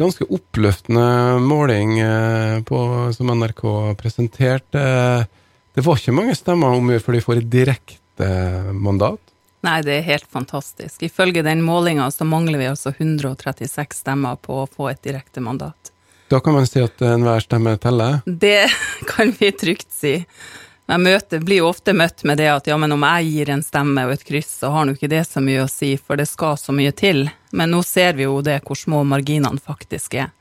ganske 0.00 0.24
oppløftende 0.24 1.04
måling 1.44 1.98
eh, 2.00 2.56
på, 2.64 2.80
som 3.12 3.34
NRK 3.36 3.62
presenterte. 4.00 4.88
Det 5.76 5.84
var 5.84 6.00
ikke 6.00 6.16
mange 6.16 6.40
stemmer 6.40 6.72
om 6.72 6.88
før 6.96 7.18
de 7.18 7.24
får 7.28 7.42
et 7.42 7.52
direkte 7.52 8.34
mandat? 8.72 9.20
Nei, 9.68 9.82
det 9.84 9.98
er 9.98 10.08
helt 10.08 10.32
fantastisk. 10.32 11.04
Ifølge 11.04 11.44
den 11.44 11.60
målinga 11.64 12.08
så 12.12 12.24
mangler 12.24 12.56
vi 12.60 12.72
altså 12.72 12.96
136 12.96 14.00
stemmer 14.00 14.40
på 14.40 14.62
å 14.62 14.70
få 14.70 14.94
et 14.94 15.04
direkte 15.04 15.44
mandat. 15.44 15.92
Da 16.28 16.40
kan 16.40 16.56
man 16.56 16.66
si 16.66 16.80
at 16.80 17.02
enhver 17.04 17.42
stemme 17.44 17.76
teller? 17.78 18.20
Det 18.26 18.66
kan 19.10 19.32
vi 19.38 19.50
trygt 19.52 19.90
si. 19.92 20.20
Jeg 20.84 21.00
møter, 21.00 21.40
blir 21.40 21.62
jo 21.62 21.70
ofte 21.70 21.94
møtt 21.96 22.26
med 22.28 22.36
det 22.40 22.50
at 22.52 22.66
ja, 22.68 22.76
men 22.80 22.92
om 22.92 23.04
jeg 23.06 23.28
gir 23.32 23.50
en 23.54 23.62
stemme 23.64 24.04
og 24.04 24.12
et 24.12 24.24
kryss, 24.26 24.50
så 24.60 24.68
har 24.74 24.84
nå 24.84 24.96
ikke 24.96 25.08
det 25.08 25.22
så 25.24 25.40
mye 25.40 25.62
å 25.64 25.70
si, 25.70 25.94
for 25.96 26.20
det 26.20 26.26
skal 26.28 26.58
så 26.60 26.74
mye 26.76 26.92
til. 26.96 27.24
Men 27.56 27.72
nå 27.72 27.80
ser 27.86 28.18
vi 28.18 28.26
jo 28.26 28.42
det, 28.44 28.58
hvor 28.66 28.76
små 28.76 29.00
marginene 29.08 29.60
faktisk 29.60 30.18
er. 30.20 30.32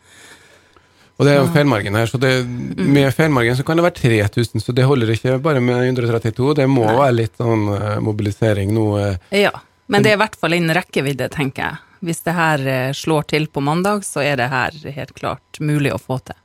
Og 1.15 1.27
det 1.27 1.35
er 1.35 1.39
jo 1.39 1.51
feilmargin 1.53 1.95
her, 1.95 2.09
så 2.09 2.19
det, 2.19 2.33
mm. 2.43 2.83
med 2.91 3.07
feilmargin 3.15 3.55
så 3.55 3.63
kan 3.63 3.79
det 3.79 3.85
være 3.85 3.99
3000, 4.01 4.65
så 4.65 4.75
det 4.75 4.87
holder 4.89 5.13
ikke 5.13 5.37
bare 5.45 5.61
med 5.63 5.79
132. 5.93 6.55
Det 6.59 6.67
må 6.67 6.87
Nei. 6.89 6.97
være 6.97 7.17
litt 7.21 7.39
sånn 7.39 7.67
uh, 7.69 7.99
mobilisering 8.03 8.73
nå. 8.75 8.87
Uh, 8.97 9.35
ja, 9.45 9.53
men 9.87 10.03
det 10.03 10.11
er 10.11 10.17
i 10.17 10.23
hvert 10.25 10.39
fall 10.41 10.57
innen 10.57 10.75
rekkevidde, 10.75 11.29
tenker 11.31 11.69
jeg 11.69 11.81
hvis 12.03 12.23
det 12.25 12.35
her 12.35 12.63
eh, 12.67 12.93
slår 12.95 13.27
til 13.31 13.47
på 13.47 13.63
mandag, 13.63 14.03
så 14.05 14.23
er 14.23 14.37
det 14.39 14.51
her 14.51 14.75
helt 14.95 15.13
klart 15.17 15.59
mulig 15.63 15.93
å 15.95 16.01
få 16.01 16.19
til. 16.19 16.37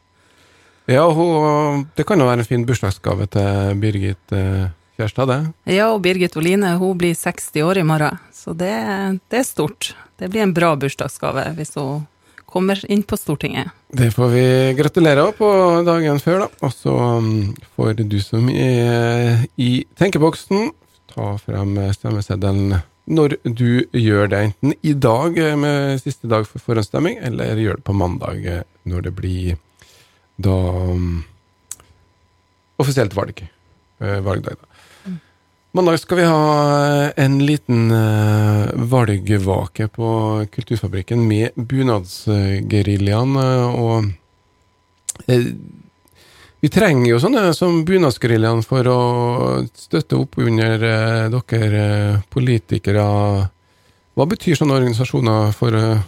Ja, 0.89 1.05
hun, 1.13 1.85
det 1.99 2.07
kan 2.09 2.21
jo 2.21 2.29
være 2.29 2.43
en 2.45 2.49
fin 2.49 2.65
bursdagsgave 2.65 3.27
til 3.35 3.81
Birgit 3.83 4.33
eh, 4.33 4.71
Kjærstad, 4.99 5.29
det? 5.31 5.75
Ja, 5.77 5.91
og 5.93 6.01
Birgit 6.03 6.37
Oline 6.41 6.73
hun 6.81 6.97
blir 6.99 7.15
60 7.15 7.63
år 7.63 7.83
i 7.83 7.85
morgen, 7.87 8.17
så 8.35 8.55
det, 8.57 8.73
det 9.31 9.43
er 9.43 9.47
stort. 9.47 9.93
Det 10.19 10.31
blir 10.33 10.43
en 10.47 10.55
bra 10.57 10.73
bursdagsgave 10.81 11.45
hvis 11.59 11.77
hun 11.79 12.07
kommer 12.49 12.81
inn 12.89 13.05
på 13.05 13.19
Stortinget. 13.21 13.69
Det 13.93 14.09
får 14.17 14.33
vi 14.33 14.45
gratulere 14.79 15.29
på 15.37 15.49
dagen 15.87 16.19
før, 16.25 16.47
da. 16.47 16.49
Og 16.65 16.73
så 16.73 16.95
um, 17.21 17.53
får 17.77 18.01
du 18.01 18.19
som 18.25 18.49
er 18.49 19.45
i 19.61 19.85
tenkeboksen, 20.01 20.73
ta 21.13 21.35
frem 21.45 21.77
stemmeseddelen 21.95 22.79
når 23.09 23.37
du 23.43 23.85
gjør 23.97 24.29
det, 24.31 24.41
enten 24.49 24.75
i 24.85 24.93
dag 24.93 25.39
eh, 25.41 25.57
med 25.59 26.01
siste 26.03 26.29
dag 26.31 26.47
for 26.49 26.63
forhåndsstemming, 26.63 27.19
eller 27.25 27.61
gjør 27.61 27.81
det 27.81 27.87
på 27.87 27.97
mandag 27.97 28.47
eh, 28.47 28.65
når 28.89 29.09
det 29.09 29.13
blir 29.17 29.57
da 30.39 30.57
um, 30.93 31.25
offisielt 32.79 33.17
valg. 33.17 33.43
Uh, 33.99 34.21
valgdag, 34.23 34.61
da. 34.61 34.67
Mm. 35.09 35.17
Mandag 35.75 35.99
skal 36.03 36.21
vi 36.21 36.29
ha 36.29 36.43
en 37.19 37.41
liten 37.43 37.91
valgvake 38.93 39.89
på 39.97 40.13
Kulturfabrikken 40.55 41.25
med 41.27 41.59
Bunadsgeriljaen. 41.59 43.35
Og 43.75 44.13
vi 46.61 46.69
trenger 46.69 47.11
jo 47.13 47.21
sånne 47.23 47.53
som 47.55 47.85
Bunadsgeriljaen 47.87 48.65
for 48.67 48.89
å 48.91 49.01
støtte 49.79 50.19
opp 50.19 50.39
under 50.43 50.83
eh, 50.83 51.29
dere 51.35 51.83
eh, 51.83 52.21
politikere. 52.35 53.05
Hva 54.19 54.27
betyr 54.27 54.59
sånne 54.59 54.79
organisasjoner 54.81 55.53
for 55.55 55.75
eh, 55.79 56.07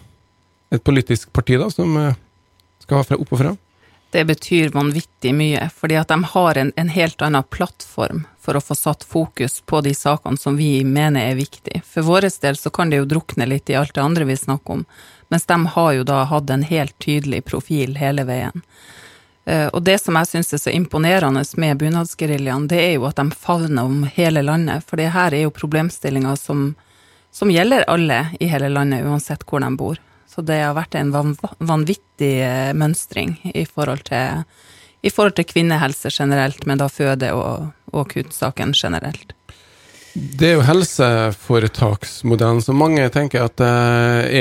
et 0.74 0.82
politisk 0.86 1.30
parti, 1.32 1.58
da, 1.60 1.70
som 1.70 1.94
eh, 2.00 2.16
skal 2.82 3.06
fra 3.06 3.18
opp 3.20 3.30
og 3.30 3.42
frem? 3.42 3.58
Det 4.10 4.24
betyr 4.26 4.72
vanvittig 4.74 5.30
mye, 5.38 5.68
fordi 5.70 5.94
at 6.00 6.10
de 6.10 6.18
har 6.32 6.58
en, 6.58 6.72
en, 6.74 6.88
helt 6.90 7.22
annen 7.22 7.46
plattform 7.46 8.24
for 8.42 8.58
å 8.58 8.62
få 8.64 8.74
satt 8.74 9.06
fokus 9.06 9.60
på 9.62 9.84
de 9.86 9.92
sakene 9.94 10.40
som 10.40 10.56
vi 10.58 10.80
mener 10.82 11.30
er 11.30 11.38
viktige. 11.38 11.84
For 11.86 12.02
vår 12.02 12.26
del 12.42 12.58
så 12.58 12.72
kan 12.74 12.90
det 12.90 12.98
jo 12.98 13.06
drukne 13.12 13.46
litt 13.46 13.70
i 13.70 13.76
alt 13.78 13.94
det 13.94 14.02
andre 14.02 14.26
vi 14.26 14.34
snakker 14.40 14.80
om, 14.80 14.82
mens 15.30 15.46
de 15.46 15.60
har 15.76 15.92
jo 15.94 16.08
da 16.10 16.24
hatt 16.26 16.50
en 16.50 16.66
helt 16.66 16.96
tydelig 16.98 17.44
profil 17.46 17.94
hele 18.02 18.26
veien. 18.26 18.66
Eh, 19.44 19.66
og 19.72 19.82
det 19.82 19.96
som 20.02 20.16
jeg 20.18 20.28
syns 20.28 20.52
er 20.54 20.60
så 20.62 20.72
imponerende 20.74 21.42
med 21.60 21.80
bunadsgeriljaen, 21.80 22.68
det 22.68 22.80
er 22.82 22.92
jo 22.98 23.08
at 23.08 23.18
de 23.20 23.30
favner 23.32 23.88
om 23.88 24.04
hele 24.14 24.44
landet. 24.44 24.84
For 24.86 25.00
det 25.00 25.12
her 25.14 25.34
er 25.34 25.46
jo 25.46 25.54
problemstillinger 25.56 26.36
som, 26.38 26.74
som, 27.32 27.52
gjelder 27.52 27.88
alle 27.88 28.26
i 28.40 28.50
hele 28.52 28.68
landet, 28.72 29.06
uansett 29.06 29.46
hvor 29.48 29.64
de 29.64 29.72
bor. 29.80 30.00
Så 30.30 30.44
det 30.46 30.60
har 30.62 30.76
vært 30.76 30.94
en 30.98 31.10
vanvittig 31.10 32.34
eh, 32.44 32.70
mønstring 32.76 33.38
i 33.54 33.64
forhold 33.66 34.04
til, 34.12 34.44
i 35.02 35.10
forhold 35.10 35.34
til 35.40 35.48
kvinnehelse 35.48 36.12
generelt, 36.14 36.66
men 36.68 36.78
da 36.78 36.86
føde- 36.92 37.34
og, 37.34 37.70
og 37.90 38.00
akuttsaken 38.04 38.76
generelt. 38.76 39.34
Det 40.14 40.48
er 40.48 40.56
jo 40.56 40.66
helseforetaksmodellen 40.66 42.62
som 42.62 42.78
mange 42.78 43.04
tenker 43.14 43.44
at 43.46 43.56
det 43.60 43.74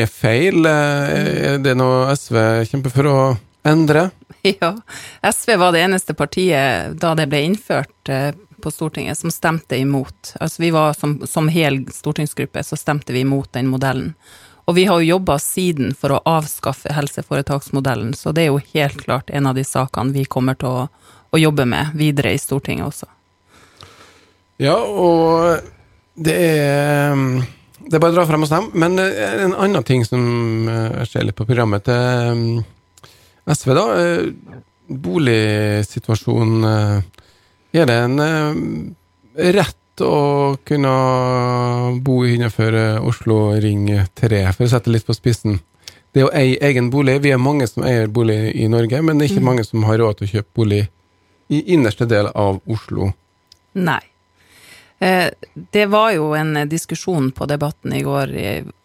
er 0.01 0.09
feil. 0.09 0.65
Er 0.65 1.59
det 1.61 1.75
noe 1.77 2.09
SV 2.17 2.65
kjemper 2.71 2.93
for 2.93 3.09
å 3.09 3.19
endre? 3.71 4.09
Ja. 4.41 4.71
SV 5.21 5.57
var 5.59 5.73
det 5.75 5.81
eneste 5.83 6.13
partiet 6.15 6.93
da 7.01 7.09
det 7.17 7.25
ble 7.27 7.41
innført 7.43 8.09
eh, 8.09 8.29
på 8.63 8.71
Stortinget 8.71 9.19
som 9.19 9.33
stemte 9.35 9.75
imot. 9.75 10.33
Altså 10.39 10.61
vi 10.63 10.69
var 10.71 10.93
som, 10.95 11.17
som 11.27 11.49
hel 11.51 11.81
stortingsgruppe 11.91 12.63
så 12.63 12.77
stemte 12.79 13.11
vi 13.11 13.25
imot 13.25 13.51
den 13.57 13.67
modellen. 13.67 14.13
Og 14.63 14.77
vi 14.77 14.85
har 14.87 15.01
jo 15.01 15.17
jobba 15.17 15.35
siden 15.43 15.91
for 15.97 16.15
å 16.15 16.21
avskaffe 16.29 16.93
helseforetaksmodellen, 16.93 18.13
så 18.13 18.31
det 18.31 18.45
er 18.45 18.51
jo 18.53 18.63
helt 18.71 19.03
klart 19.03 19.29
en 19.33 19.49
av 19.49 19.59
de 19.59 19.65
sakene 19.67 20.15
vi 20.15 20.23
kommer 20.23 20.55
til 20.61 20.69
å, 20.69 20.87
å 21.35 21.41
jobbe 21.41 21.65
med 21.67 21.95
videre 21.99 22.31
i 22.31 22.39
Stortinget 22.39 22.87
også. 22.87 23.09
Ja, 24.61 24.77
og 24.77 25.59
det 26.15 26.35
er 26.37 27.17
det 27.89 27.95
er 27.97 28.01
bare 28.03 28.11
å 28.13 28.17
dra 28.19 28.25
frem 28.27 28.43
og 28.43 28.49
stemme. 28.49 28.69
Men 28.77 28.99
eh, 29.01 29.45
en 29.45 29.55
annen 29.55 29.85
ting 29.87 30.03
som 30.05 30.67
eh, 30.69 30.99
jeg 31.01 31.09
ser 31.13 31.25
litt 31.25 31.37
på 31.39 31.47
programmet 31.49 31.87
til 31.87 32.61
SV, 33.49 33.73
da. 33.73 33.85
eh, 34.01 34.25
Boligsituasjonen. 34.87 36.63
eh, 36.63 37.01
Er 37.71 37.85
det 37.85 37.95
en 37.95 38.19
eh, 38.19 39.53
rett 39.53 40.01
å 40.01 40.57
kunne 40.65 40.91
bo 42.01 42.23
innenfor 42.25 42.73
Oslo 43.05 43.51
Ring 43.59 43.89
3, 44.15 44.53
for 44.53 44.65
å 44.65 44.69
sette 44.71 44.89
litt 44.89 45.05
på 45.05 45.13
spissen? 45.13 45.59
Det 46.13 46.23
å 46.25 46.31
eie 46.33 46.57
egen 46.65 46.89
bolig. 46.89 47.19
Vi 47.21 47.29
er 47.31 47.37
mange 47.37 47.67
som 47.67 47.83
eier 47.83 48.07
bolig 48.07 48.55
i 48.55 48.67
Norge, 48.71 49.01
men 49.01 49.19
det 49.19 49.27
er 49.27 49.33
ikke 49.35 49.45
mange 49.45 49.65
som 49.67 49.83
har 49.85 49.99
råd 50.01 50.17
til 50.17 50.25
å 50.27 50.31
kjøpe 50.31 50.55
bolig 50.55 50.87
i 51.49 51.59
innerste 51.73 52.07
del 52.09 52.31
av 52.33 52.61
Oslo. 52.65 53.11
Nei. 53.73 54.01
Det 54.99 55.85
var 55.85 56.11
jo 56.11 56.33
en 56.35 56.57
diskusjon 56.67 57.29
på 57.31 57.45
Debatten 57.47 57.93
i 57.93 58.01
går 58.03 58.33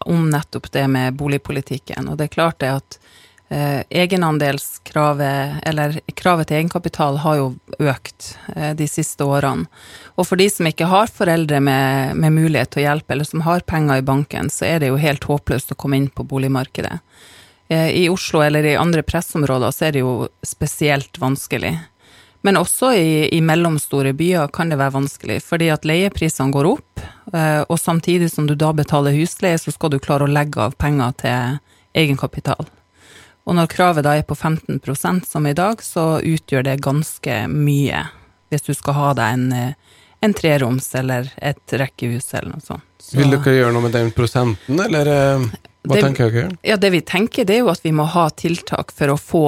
om 0.05 0.29
nettopp 0.29 0.69
det 0.71 0.85
med 0.87 1.17
boligpolitikken, 1.17 2.07
og 2.07 2.17
det 2.19 2.29
er 2.29 2.35
klart 2.37 2.59
det 2.61 2.69
at 2.75 2.99
egenandelskravet, 3.49 5.61
eller 5.69 5.99
kravet 6.17 6.49
til 6.49 6.57
egenkapital, 6.57 7.19
har 7.21 7.37
jo 7.37 7.51
økt 7.77 8.31
eh, 8.55 8.73
de 8.77 8.87
siste 8.89 9.23
årene. 9.23 9.67
Og 10.15 10.27
for 10.27 10.41
de 10.41 10.47
som 10.49 10.65
ikke 10.65 10.89
har 10.89 11.11
foreldre 11.11 11.59
med, 11.61 12.15
med 12.17 12.33
mulighet 12.33 12.73
til 12.73 12.83
å 12.83 12.87
hjelpe, 12.87 13.13
eller 13.13 13.29
som 13.29 13.45
har 13.45 13.65
penger 13.67 14.01
i 14.01 14.05
banken, 14.05 14.49
så 14.49 14.65
er 14.65 14.81
det 14.81 14.89
jo 14.89 15.01
helt 15.01 15.27
håpløst 15.29 15.75
å 15.75 15.79
komme 15.79 15.99
inn 15.99 16.09
på 16.09 16.25
boligmarkedet. 16.25 16.97
Eh, 17.69 17.89
I 18.01 18.07
Oslo 18.09 18.41
eller 18.45 18.65
i 18.65 18.77
andre 18.79 19.05
pressområder 19.05 19.73
så 19.73 19.87
er 19.87 19.95
det 19.95 20.05
jo 20.05 20.15
spesielt 20.45 21.21
vanskelig. 21.21 21.75
Men 22.45 22.59
også 22.59 22.91
i, 22.93 23.13
i 23.33 23.41
mellomstore 23.41 24.11
byer 24.13 24.51
kan 24.53 24.69
det 24.69 24.77
være 24.77 24.93
vanskelig, 24.99 25.39
fordi 25.41 25.71
at 25.73 25.85
leieprisene 25.87 26.53
går 26.53 26.69
opp, 26.75 27.05
eh, 27.33 27.61
og 27.65 27.77
samtidig 27.81 28.29
som 28.33 28.49
du 28.49 28.53
da 28.53 28.69
betaler 28.73 29.17
husleie, 29.17 29.57
så 29.57 29.73
skal 29.73 29.93
du 29.93 30.01
klare 30.01 30.27
å 30.27 30.33
legge 30.33 30.61
av 30.61 30.77
penger 30.81 31.15
til 31.23 31.57
egenkapital. 31.97 32.69
Og 33.45 33.55
når 33.55 33.67
kravet 33.69 34.03
da 34.07 34.15
er 34.17 34.23
på 34.25 34.35
15% 34.35 35.25
som 35.29 35.45
i 35.47 35.53
dag, 35.53 35.81
så 35.85 36.19
utgjør 36.25 36.63
det 36.65 36.79
ganske 36.81 37.43
mye 37.51 38.05
hvis 38.49 38.61
du 38.67 38.73
skal 38.77 38.93
ha 38.93 39.13
deg 39.17 39.33
en, 39.33 39.45
eh, 39.53 39.73
en 40.25 40.33
treroms 40.33 40.87
eller 40.95 41.31
et 41.41 41.73
rekkehus 41.81 42.33
eller 42.33 42.53
noe 42.55 42.61
sånt. 42.61 42.83
Så- 43.01 43.17
Vil 43.17 43.29
dere 43.33 43.53
gjøre 43.57 43.73
noe 43.73 43.81
med 43.83 43.91
den 43.93 44.11
prosenten, 44.11 44.79
eller 44.85 45.07
eh, 45.07 45.45
hva 45.85 45.95
Det- 45.95 46.03
tenker 46.03 46.31
dere? 46.31 46.57
Ja, 46.63 46.77
det 46.77 46.89
vi 46.91 47.01
tenker, 47.01 47.45
det 47.45 47.55
er 47.55 47.59
jo 47.63 47.69
at 47.69 47.83
vi 47.83 47.91
må 47.91 48.05
ha 48.05 48.29
tiltak 48.29 48.91
for 48.91 49.13
å 49.13 49.17
få 49.19 49.45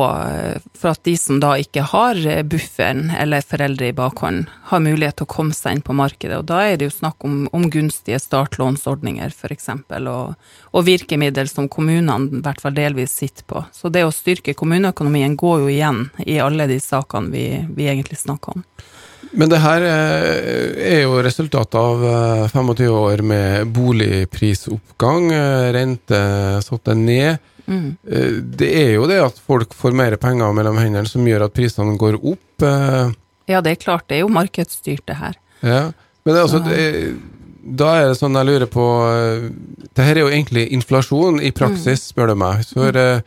For 0.78 0.90
at 0.92 1.04
de 1.04 1.16
som 1.18 1.40
da 1.40 1.56
ikke 1.58 1.82
har 1.82 2.16
eh, 2.28 2.44
bufferen 2.44 3.10
eller 3.18 3.42
foreldre 3.42 3.88
i 3.90 3.96
bakhånd, 3.98 4.48
har 4.70 4.80
mulighet 4.80 5.18
til 5.18 5.26
å 5.26 5.32
komme 5.34 5.54
seg 5.54 5.78
inn 5.78 5.82
på 5.82 5.96
markedet. 5.98 6.38
Og 6.38 6.46
da 6.46 6.60
er 6.68 6.78
det 6.78 6.90
jo 6.90 6.94
snakk 7.00 7.26
om, 7.26 7.48
om 7.52 7.70
gunstige 7.70 8.20
startlånsordninger, 8.22 9.34
f.eks., 9.34 9.70
og, 10.08 10.36
og 10.74 10.86
virkemidler 10.86 11.50
som 11.50 11.68
kommunene 11.68 12.30
i 12.30 12.42
hvert 12.46 12.62
fall 12.62 12.76
delvis 12.78 13.16
sitter 13.18 13.44
på. 13.50 13.66
Så 13.74 13.92
det 13.92 14.06
å 14.06 14.14
styrke 14.14 14.54
kommuneøkonomien 14.54 15.36
går 15.40 15.66
jo 15.66 15.74
igjen 15.74 16.04
i 16.26 16.38
alle 16.44 16.68
de 16.70 16.80
sakene 16.84 17.34
vi, 17.34 17.48
vi 17.74 17.90
egentlig 17.90 18.22
snakker 18.22 18.58
om. 18.60 18.64
Men 19.38 19.52
det 19.52 19.60
her 19.62 19.84
eh, 19.86 20.80
er 20.98 21.04
jo 21.04 21.20
resultatet 21.22 21.78
av 21.78 22.02
eh, 22.10 22.48
25 22.50 22.88
år 22.90 23.22
med 23.22 23.70
boligprisoppgang, 23.76 25.30
eh, 25.32 25.68
rente 25.76 26.22
satte 26.66 26.96
ned. 26.98 27.38
Mm. 27.68 27.98
Eh, 28.10 28.32
Det 28.58 28.70
er 28.82 28.92
jo 28.96 29.06
det 29.10 29.20
at 29.22 29.38
folk 29.38 29.76
får 29.78 29.94
mer 29.94 30.16
penger 30.18 30.54
mellom 30.58 30.78
hendene 30.82 31.10
som 31.10 31.26
gjør 31.28 31.46
at 31.48 31.54
prisene 31.54 31.98
går 32.02 32.18
opp. 32.24 32.66
eh, 32.66 33.12
Ja, 33.48 33.62
det 33.62 33.72
er 33.72 33.84
klart, 33.84 34.08
det 34.10 34.18
er 34.18 34.26
jo 34.26 34.34
markedsstyrt, 34.34 35.06
det 35.06 35.16
her. 35.16 35.36
Ja. 35.62 35.92
Men 36.26 36.34
det 36.34 36.40
er 36.40 36.44
altså, 36.48 36.64
det, 36.66 37.16
da 37.78 37.94
er 38.00 38.08
det 38.10 38.18
sånn 38.20 38.36
jeg 38.36 38.48
lurer 38.48 38.70
på 38.72 38.86
eh, 39.08 39.50
Det 39.94 40.04
her 40.06 40.16
er 40.18 40.26
jo 40.26 40.32
egentlig 40.34 40.68
inflasjon 40.72 41.40
i 41.42 41.52
praksis, 41.52 42.10
spør 42.12 42.34
du 42.34 42.36
meg. 42.36 42.66
For 42.74 42.96
eh, 42.96 43.22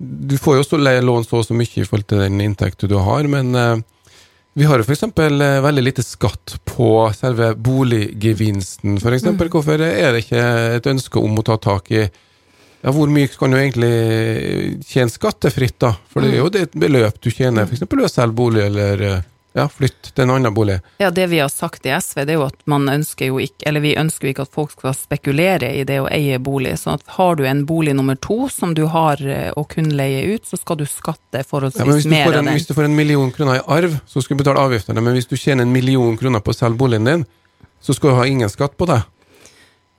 du 0.00 0.36
får 0.40 0.60
jo 0.60 0.78
lån 0.80 1.24
så 1.28 1.38
og 1.38 1.46
så 1.46 1.54
mye 1.54 1.68
i 1.76 1.84
forhold 1.84 2.06
til 2.08 2.18
den 2.24 2.40
inntekten 2.40 2.88
du 2.88 2.96
har, 2.98 3.22
men 3.28 3.54
eh, 3.54 3.76
vi 4.58 4.66
har 4.66 4.80
jo 4.80 4.86
f.eks. 4.86 5.04
veldig 5.62 5.84
lite 5.84 6.02
skatt 6.02 6.56
på 6.66 6.90
selve 7.14 7.52
boliggevinsten, 7.54 8.98
f.eks. 8.98 9.20
eksempel 9.20 9.50
Hvorfor 9.52 9.82
er 9.86 10.10
det 10.10 10.24
ikke 10.24 10.42
et 10.80 10.90
ønske 10.90 11.22
om 11.22 11.38
å 11.38 11.46
ta 11.46 11.56
tak 11.60 11.90
i 11.94 12.02
ja, 12.02 12.90
Hvor 12.90 13.10
mye 13.12 13.30
kan 13.30 13.52
du 13.52 13.60
egentlig 13.60 14.80
tjene 14.88 15.12
skattefritt, 15.12 15.78
da? 15.82 15.92
For 16.10 16.24
det 16.24 16.32
er 16.34 16.42
jo 16.42 16.50
det 16.52 16.64
et 16.66 16.78
beløp 16.82 17.20
du 17.22 17.30
tjener 17.30 17.68
f.eks. 17.68 17.84
ved 17.86 18.06
å 18.08 18.10
selge 18.10 18.38
bolig, 18.40 18.64
eller 18.66 19.06
eh, 19.06 19.22
ja, 19.52 19.64
flytt 19.68 20.12
til 20.14 20.22
en 20.22 20.30
annen 20.36 20.54
bolig. 20.54 20.76
Ja, 21.02 21.08
det 21.10 21.24
vi 21.32 21.40
har 21.42 21.48
sagt 21.50 21.86
i 21.86 21.90
SV, 21.90 22.20
det 22.22 22.34
er 22.36 22.38
jo 22.38 22.44
at 22.46 22.60
man 22.70 22.86
ønsker 22.88 23.32
jo 23.32 23.40
ikke, 23.42 23.64
eller 23.66 23.82
vi 23.82 23.96
ønsker 23.98 24.28
jo 24.28 24.34
ikke 24.34 24.44
at 24.46 24.52
folk 24.54 24.74
skal 24.76 24.94
spekulere 24.94 25.72
i 25.74 25.82
det 25.88 25.96
å 26.02 26.06
eie 26.10 26.38
bolig. 26.38 26.76
Så 26.78 26.92
at 26.94 27.02
har 27.16 27.34
du 27.40 27.42
en 27.50 27.64
bolig 27.66 27.96
nummer 27.98 28.14
to 28.22 28.44
som 28.52 28.76
du 28.78 28.84
har 28.92 29.18
eh, 29.26 29.50
å 29.58 29.64
kunne 29.70 29.96
leie 29.98 30.22
ut, 30.36 30.46
så 30.46 30.60
skal 30.60 30.78
du 30.78 30.86
skatte 30.86 31.42
Ja, 31.42 31.46
forholdsvis 31.50 32.06
du, 32.06 32.12
mer 32.12 32.28
får 32.28 32.38
av 32.38 32.44
den. 32.44 32.52
hvis 32.54 32.68
du 32.70 32.74
får 32.78 32.86
en 32.86 32.94
million 32.98 33.32
kroner 33.34 33.58
i 33.58 33.64
arv, 33.66 33.98
så 34.06 34.22
skal 34.22 34.36
du 34.38 34.44
betale 34.44 34.62
avgiftene. 34.68 35.02
Men 35.02 35.18
hvis 35.18 35.26
du 35.30 35.34
tjener 35.36 35.66
en 35.66 35.74
million 35.74 36.14
kroner 36.20 36.44
på 36.46 36.54
å 36.54 36.58
selge 36.60 36.78
boligen 36.78 37.10
din, 37.10 37.26
så 37.82 37.96
skal 37.96 38.12
du 38.12 38.20
ha 38.20 38.28
ingen 38.30 38.50
skatt 38.52 38.76
på 38.78 38.86
det. 38.86 39.00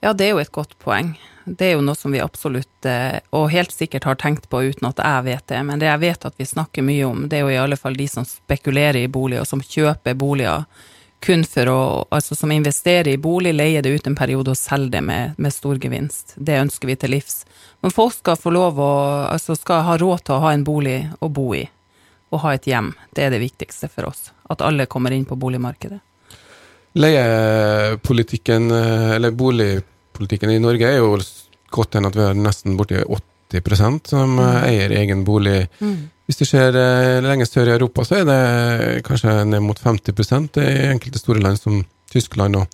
Ja, 0.02 0.14
det 0.16 0.26
er 0.30 0.34
jo 0.36 0.40
et 0.42 0.52
godt 0.54 0.78
poeng. 0.82 1.12
Det 1.44 1.66
er 1.66 1.72
jo 1.74 1.82
noe 1.84 1.98
som 1.98 2.14
vi 2.14 2.20
absolutt, 2.22 2.86
eh, 2.86 3.18
og 3.34 3.50
helt 3.50 3.72
sikkert 3.74 4.04
har 4.06 4.18
tenkt 4.20 4.48
på 4.50 4.62
uten 4.62 4.88
at 4.88 5.00
jeg 5.02 5.26
vet 5.26 5.46
det, 5.50 5.60
men 5.66 5.82
det 5.82 5.88
jeg 5.88 6.02
vet 6.04 6.26
at 6.28 6.38
vi 6.38 6.46
snakker 6.46 6.86
mye 6.86 7.06
om, 7.08 7.26
det 7.28 7.40
er 7.40 7.46
jo 7.46 7.52
i 7.54 7.60
alle 7.62 7.78
fall 7.78 7.98
de 7.98 8.06
som 8.08 8.26
spekulerer 8.28 9.02
i 9.02 9.10
bolig, 9.10 9.40
og 9.40 9.48
som 9.50 9.62
kjøper 9.62 10.18
boliger 10.18 10.66
kun 11.22 11.44
for 11.46 11.68
å, 11.70 11.80
altså 12.10 12.34
som 12.34 12.52
investerer 12.52 13.12
i 13.12 13.20
bolig, 13.20 13.54
leier 13.54 13.82
det 13.82 13.92
ut 13.94 14.06
en 14.10 14.18
periode 14.18 14.52
og 14.52 14.58
selger 14.58 14.96
det 14.96 15.02
med, 15.06 15.36
med 15.38 15.54
stor 15.54 15.78
gevinst. 15.78 16.34
Det 16.36 16.58
ønsker 16.58 16.90
vi 16.90 16.96
til 16.98 17.14
livs. 17.14 17.44
Men 17.82 17.94
folk 17.94 18.16
skal 18.16 18.38
få 18.38 18.50
lov 18.54 18.80
å, 18.82 18.92
altså 19.30 19.54
skal 19.58 19.84
ha 19.86 19.94
råd 20.00 20.24
til 20.26 20.36
å 20.36 20.42
ha 20.42 20.52
en 20.54 20.64
bolig 20.66 20.98
å 21.22 21.30
bo 21.30 21.52
i, 21.54 21.62
og 22.34 22.42
ha 22.42 22.56
et 22.56 22.66
hjem. 22.66 22.90
Det 23.14 23.26
er 23.26 23.34
det 23.34 23.42
viktigste 23.42 23.90
for 23.92 24.10
oss. 24.10 24.32
At 24.50 24.64
alle 24.66 24.88
kommer 24.90 25.14
inn 25.14 25.26
på 25.28 25.38
boligmarkedet. 25.38 26.00
Leiepolitikken, 26.98 28.68
eller 28.70 29.30
eller 29.32 29.91
boligpolitikken 30.12 30.50
i 30.50 30.60
Norge 30.60 30.86
er 30.86 31.00
jo 31.00 31.16
godt 31.72 31.96
enn 31.96 32.06
at 32.06 32.16
vi 32.16 32.22
har 32.22 32.34
nesten 32.36 32.76
borti 32.76 33.00
80% 33.52 34.08
som 34.12 34.38
eh, 34.38 34.68
eier 34.68 34.92
egen 35.00 35.24
bolig. 35.24 35.68
Hvis 36.26 36.38
du 36.38 36.44
ser 36.44 36.76
eh, 36.76 37.20
lenger 37.24 37.46
sør 37.46 37.68
i 37.68 37.76
Europa, 37.76 38.04
så 38.04 38.20
er 38.20 38.24
det 38.28 39.04
kanskje 39.04 39.44
ned 39.44 39.62
mot 39.64 39.78
50% 39.78 40.60
i 40.60 40.88
enkelte 40.92 41.18
store 41.18 41.42
land 41.42 41.58
som 41.60 41.84
Tyskland 42.12 42.56
og 42.56 42.66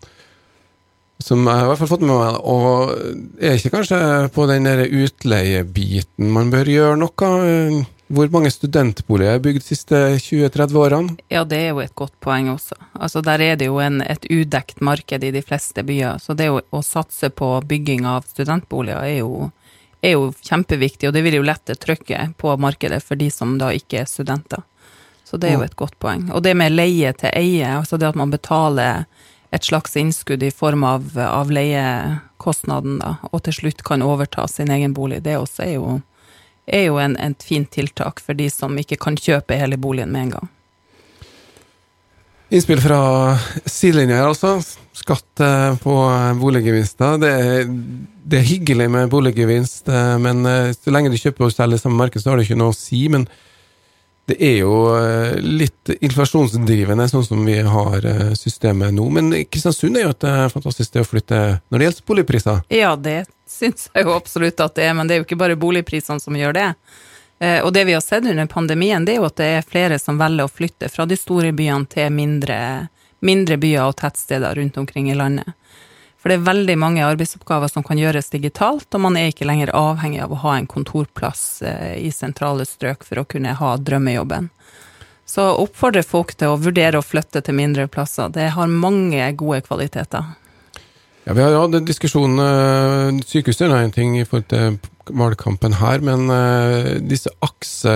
som 1.18 1.42
jeg 1.42 1.50
har 1.50 1.64
i 1.64 1.66
hvert 1.66 1.80
fall 1.80 1.90
fått 1.90 2.02
med 2.06 2.14
meg, 2.14 2.36
og 2.46 2.92
er 3.42 3.56
ikke 3.56 3.72
kanskje 3.72 3.96
på 4.30 4.44
den 4.46 4.68
utleiebiten 4.70 6.28
man 6.30 6.52
bør 6.52 6.70
gjøre 6.70 7.00
noe? 7.00 7.30
Hvor 8.08 8.30
mange 8.32 8.48
studentboliger 8.48 9.36
er 9.36 9.42
bygd 9.44 9.60
de 9.60 9.66
siste 9.66 9.98
20-30 10.16 10.78
årene? 10.80 11.16
Ja, 11.28 11.42
det 11.44 11.58
er 11.60 11.74
jo 11.74 11.82
et 11.82 11.94
godt 11.98 12.14
poeng 12.24 12.48
også. 12.54 12.78
Altså, 12.96 13.20
der 13.24 13.42
er 13.44 13.58
det 13.60 13.68
jo 13.68 13.76
en, 13.84 14.00
et 14.00 14.24
udekt 14.32 14.80
marked 14.80 15.24
i 15.24 15.32
de 15.34 15.42
fleste 15.44 15.84
byer, 15.84 16.16
så 16.22 16.36
det 16.38 16.48
å, 16.48 16.62
å 16.72 16.80
satse 16.84 17.28
på 17.28 17.50
bygging 17.68 18.08
av 18.08 18.24
studentboliger 18.30 19.04
er 19.04 19.20
jo, 19.20 19.50
er 20.00 20.16
jo 20.16 20.30
kjempeviktig, 20.40 21.10
og 21.10 21.18
det 21.18 21.24
vil 21.26 21.36
jo 21.36 21.44
lette 21.44 21.76
trykket 21.76 22.38
på 22.40 22.56
markedet 22.56 23.02
for 23.04 23.20
de 23.20 23.28
som 23.34 23.58
da 23.60 23.74
ikke 23.76 24.02
er 24.02 24.08
studenter. 24.08 24.64
Så 25.28 25.36
det 25.36 25.50
er 25.50 25.58
jo 25.58 25.66
et 25.66 25.76
godt 25.76 25.98
poeng. 26.00 26.30
Og 26.32 26.40
det 26.46 26.54
med 26.56 26.72
leie 26.72 27.12
til 27.12 27.34
eie, 27.36 27.74
altså 27.76 28.00
det 28.00 28.08
at 28.08 28.16
man 28.16 28.32
betaler 28.32 29.04
et 29.52 29.64
slags 29.64 29.96
innskudd 30.00 30.42
i 30.42 30.52
form 30.52 30.84
av, 30.88 31.10
av 31.20 31.52
leiekostnaden, 31.52 32.96
da, 33.02 33.18
og 33.28 33.42
til 33.44 33.56
slutt 33.58 33.84
kan 33.84 34.04
overta 34.04 34.46
sin 34.48 34.72
egen 34.72 34.96
bolig, 34.96 35.20
det 35.24 35.36
også 35.36 35.66
er 35.66 35.74
jo, 35.74 35.98
er 36.74 36.88
jo 36.88 37.00
en, 37.02 37.16
et 37.20 37.44
fint 37.44 37.68
tiltak 37.70 38.22
for 38.24 38.38
de 38.38 38.48
som 38.52 38.76
ikke 38.78 38.98
kan 39.00 39.18
kjøpe 39.18 39.58
hele 39.58 39.78
boligen 39.80 40.12
med 40.14 40.28
en 40.28 40.32
gang. 40.36 40.54
Innspill 42.48 42.80
fra 42.80 43.00
sidelinja 43.68 44.22
her, 44.22 44.30
altså. 44.30 44.54
Skatt 44.96 45.42
eh, 45.44 45.74
på 45.82 45.96
eh, 46.08 46.30
boliggevinster. 46.40 47.18
Det 47.20 47.32
er, 47.32 47.66
det 48.24 48.38
er 48.38 48.48
hyggelig 48.48 48.86
med 48.94 49.10
boliggevinst, 49.12 49.90
eh, 49.92 50.14
men 50.24 50.48
så 50.72 50.94
lenge 50.94 51.12
du 51.12 51.18
kjøper 51.20 51.44
og 51.44 51.52
selger 51.52 51.82
samme 51.82 52.00
marked, 52.00 52.22
så 52.22 52.32
har 52.32 52.40
det 52.40 52.48
ikke 52.48 52.56
noe 52.60 52.72
å 52.72 52.78
si. 52.78 53.02
Men 53.12 53.28
det 54.28 54.36
er 54.44 54.58
jo 54.60 54.72
eh, 54.92 55.38
litt 55.40 55.88
inflasjonsdrivende, 55.88 57.06
sånn 57.08 57.24
som 57.24 57.46
vi 57.48 57.54
har 57.64 58.04
eh, 58.04 58.34
systemet 58.36 58.92
nå. 58.92 59.06
Men 59.16 59.30
Kristiansund 59.48 59.96
er 59.96 60.04
jo 60.04 60.12
et 60.12 60.26
eh, 60.28 60.42
fantastisk 60.52 60.90
sted 60.90 61.00
å 61.00 61.08
flytte 61.08 61.38
når 61.72 61.80
det 61.80 61.86
gjelder 61.86 62.06
boligpriser. 62.12 62.58
Ja, 62.76 62.90
det 63.00 63.22
syns 63.48 63.86
jeg 63.94 64.04
jo 64.04 64.12
absolutt 64.12 64.60
at 64.60 64.76
det 64.76 64.84
er, 64.84 64.92
men 64.98 65.08
det 65.08 65.16
er 65.16 65.22
jo 65.22 65.26
ikke 65.28 65.40
bare 65.40 65.56
boligprisene 65.56 66.20
som 66.20 66.36
gjør 66.36 66.58
det. 66.58 66.66
Og 67.62 67.70
det 67.70 67.84
vi 67.86 67.94
har 67.94 68.02
sett 68.02 68.26
under 68.26 68.48
pandemien, 68.50 69.04
det 69.06 69.14
er 69.14 69.20
jo 69.20 69.28
at 69.28 69.36
det 69.38 69.46
er 69.60 69.64
flere 69.64 69.96
som 70.02 70.16
velger 70.18 70.48
å 70.48 70.50
flytte 70.50 70.88
fra 70.90 71.06
de 71.06 71.16
store 71.16 71.52
byene 71.54 71.86
til 71.86 72.10
mindre, 72.10 72.56
mindre 73.22 73.56
byer 73.62 73.86
og 73.86 73.94
tettsteder 74.00 74.58
rundt 74.58 74.76
omkring 74.82 75.06
i 75.12 75.14
landet. 75.16 75.54
For 76.18 76.30
det 76.30 76.40
er 76.40 76.48
veldig 76.48 76.74
mange 76.82 77.04
arbeidsoppgaver 77.06 77.70
som 77.70 77.84
kan 77.86 77.98
gjøres 78.00 78.32
digitalt, 78.32 78.88
og 78.90 79.04
man 79.04 79.16
er 79.16 79.30
ikke 79.30 79.46
lenger 79.46 79.70
avhengig 79.76 80.20
av 80.24 80.34
å 80.34 80.40
ha 80.42 80.56
en 80.58 80.66
kontorplass 80.66 81.62
eh, 81.62 81.94
i 82.02 82.10
sentrale 82.14 82.66
strøk 82.66 83.06
for 83.06 83.22
å 83.22 83.26
kunne 83.28 83.54
ha 83.60 83.76
drømmejobben. 83.78 84.50
Så 85.28 85.44
oppfordrer 85.60 86.06
folk 86.08 86.32
til 86.40 86.54
å 86.54 86.58
vurdere 86.58 86.98
å 86.98 87.04
flytte 87.04 87.42
til 87.44 87.54
mindre 87.54 87.86
plasser. 87.92 88.32
Det 88.34 88.48
har 88.56 88.70
mange 88.72 89.30
gode 89.38 89.60
kvaliteter. 89.66 90.34
Ja, 91.28 91.34
Vi 91.36 91.44
har 91.44 91.52
hatt 91.52 91.76
en 91.76 91.84
diskusjon 91.84 92.40
uh, 92.40 93.12
Sykehuset 93.28 93.68
er 93.68 93.82
en 93.82 93.92
ting 93.92 94.16
i 94.16 94.24
forhold 94.24 94.48
til 94.48 94.78
valgkampen 95.12 95.76
her, 95.76 96.00
men 96.00 96.32
uh, 96.32 96.96
disse 97.04 97.28
akse, 97.44 97.92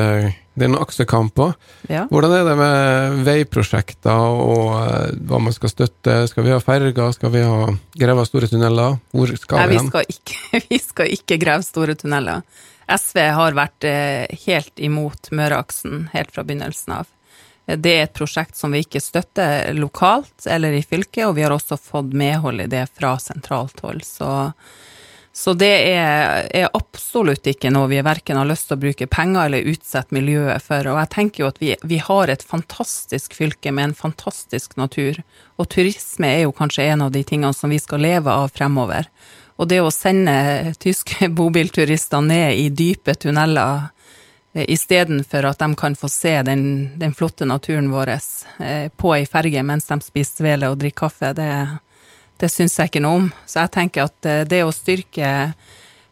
det 0.55 0.67
er 0.67 0.71
noen 0.73 0.83
aksekamper. 0.85 1.55
Ja. 1.88 2.03
Hvordan 2.12 2.35
er 2.37 2.45
det 2.45 2.57
med 2.61 3.23
veiprosjekter 3.25 4.12
og 4.43 4.67
uh, 4.77 5.15
hva 5.31 5.38
man 5.41 5.55
skal 5.57 5.73
støtte? 5.73 6.19
Skal 6.29 6.45
vi 6.45 6.53
ha 6.53 6.59
ferger? 6.61 7.12
Skal 7.17 7.33
vi 7.33 7.41
ha 7.47 7.71
greve 7.97 8.27
store 8.29 8.51
tunneler? 8.51 8.99
Hvor 9.17 9.33
skal 9.41 9.62
Nei, 9.62 9.71
vi 9.71 9.73
vi 9.73 9.81
hen? 9.81 9.88
skal 9.88 10.12
ikke, 10.12 10.61
vi 10.75 10.81
skal 10.83 11.17
ikke 11.17 11.41
grave 11.41 11.65
store 11.67 11.97
tunneler. 11.97 12.45
SV 12.93 13.19
har 13.38 13.55
vært 13.57 13.87
eh, 13.88 14.27
helt 14.45 14.81
imot 14.83 15.31
Møreaksen 15.33 16.09
helt 16.12 16.33
fra 16.35 16.45
begynnelsen 16.45 16.97
av. 16.99 17.09
Eh, 17.71 17.79
Det 17.81 17.93
er 17.97 18.03
et 18.09 18.17
prosjekt 18.19 18.59
som 18.59 18.75
vi 18.75 18.83
ikke 18.85 19.01
støtter 19.01 19.71
lokalt 19.79 20.45
eller 20.51 20.75
i 20.77 20.83
fylket, 20.85 21.25
og 21.31 21.37
vi 21.38 21.47
har 21.47 21.55
også 21.55 21.79
fått 21.81 22.12
medhold 22.12 22.61
i 22.61 22.69
det 22.69 22.88
fra 22.93 23.15
sentralt 23.23 23.81
hold. 23.87 24.03
Så, 24.05 24.29
så 25.33 25.55
det 25.57 25.73
er, 25.88 26.47
er 26.53 26.75
absolutt 26.77 27.47
ikke 27.49 27.71
noe 27.73 27.88
vi 27.88 28.03
verken 28.05 28.37
har 28.37 28.49
lyst 28.49 28.66
til 28.68 28.77
å 28.77 28.83
bruke 28.83 29.07
penger 29.09 29.47
eller 29.47 29.68
utsette 29.71 30.12
miljøet 30.12 30.61
for. 30.61 30.85
Og 30.92 30.99
jeg 31.01 31.11
tenker 31.14 31.45
jo 31.45 31.49
at 31.49 31.61
vi, 31.62 31.71
vi 31.88 32.01
har 32.05 32.29
et 32.29 32.45
fantastisk 32.45 33.38
fylke 33.38 33.73
med 33.73 33.90
en 33.90 33.95
fantastisk 33.97 34.77
natur, 34.77 35.23
og 35.57 35.71
turisme 35.73 36.29
er 36.29 36.45
jo 36.45 36.53
kanskje 36.57 36.90
en 36.92 37.07
av 37.07 37.14
de 37.14 37.25
tingene 37.25 37.57
som 37.57 37.73
vi 37.73 37.81
skal 37.81 38.05
leve 38.05 38.29
av 38.29 38.53
fremover. 38.53 39.09
Og 39.57 39.71
det 39.73 39.81
å 39.81 39.92
sende 39.95 40.75
tyske 40.83 41.31
bobilturister 41.38 42.21
ned 42.25 42.59
i 42.61 42.68
dype 42.68 43.14
tunneler 43.16 43.88
eh, 44.53 44.66
istedenfor 44.68 45.49
at 45.49 45.64
de 45.64 45.71
kan 45.81 45.97
få 45.97 46.12
se 46.12 46.35
den, 46.45 46.66
den 47.01 47.16
flotte 47.16 47.49
naturen 47.49 47.88
vår 47.95 48.18
eh, 48.18 48.90
på 48.92 49.16
ei 49.16 49.25
ferge 49.25 49.64
mens 49.64 49.88
de 49.88 49.97
spiser 50.05 50.42
svele 50.42 50.68
og 50.68 50.77
drikker 50.83 51.07
kaffe, 51.07 51.33
det, 51.40 51.49
det 52.40 52.51
syns 52.53 52.79
jeg 52.79 52.90
ikke 52.90 53.03
noe 53.05 53.21
om. 53.21 53.31
Så 53.47 53.62
jeg 53.62 53.75
tenker 53.77 54.07
at 54.09 54.29
eh, 54.29 54.45
det 54.49 54.62
å 54.64 54.75
styrke 54.75 55.53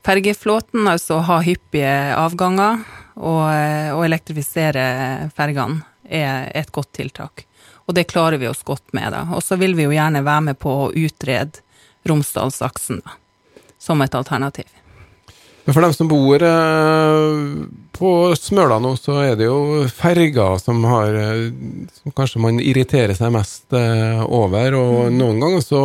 fergeflåten, 0.06 0.88
altså 0.88 1.20
ha 1.28 1.40
hyppige 1.44 1.94
avganger 2.16 2.82
og, 3.16 3.46
eh, 3.52 3.90
og 3.94 4.04
elektrifisere 4.08 5.30
fergene, 5.36 5.84
er 6.10 6.50
et 6.58 6.72
godt 6.74 6.92
tiltak. 6.96 7.46
Og 7.86 7.94
det 7.94 8.08
klarer 8.10 8.40
vi 8.40 8.48
oss 8.50 8.64
godt 8.66 8.92
med, 8.96 9.12
da. 9.14 9.24
Og 9.34 9.42
så 9.46 9.58
vil 9.60 9.76
vi 9.78 9.86
jo 9.86 9.94
gjerne 9.94 10.24
være 10.26 10.50
med 10.50 10.58
på 10.62 10.72
å 10.86 10.92
utrede 10.94 11.62
Romsdalsaksen, 12.08 13.02
da 13.04 13.18
som 13.80 14.02
et 14.02 14.14
alternativ. 14.14 14.64
Men 15.64 15.74
for 15.74 15.84
dem 15.84 15.94
som 15.94 16.08
bor 16.08 16.42
eh, 16.42 17.66
på 17.92 18.10
Smøla 18.36 18.78
nå, 18.80 18.94
så 18.96 19.18
er 19.22 19.36
det 19.38 19.48
jo 19.48 19.86
ferger 19.92 20.56
som 20.62 20.82
har 20.88 21.14
eh, 21.14 21.50
Som 22.00 22.14
kanskje 22.16 22.42
man 22.42 22.60
irriterer 22.62 23.14
seg 23.16 23.34
mest 23.34 23.76
eh, 23.76 24.22
over, 24.24 24.76
og 24.78 25.12
noen 25.14 25.42
ganger 25.42 25.64
så 25.64 25.82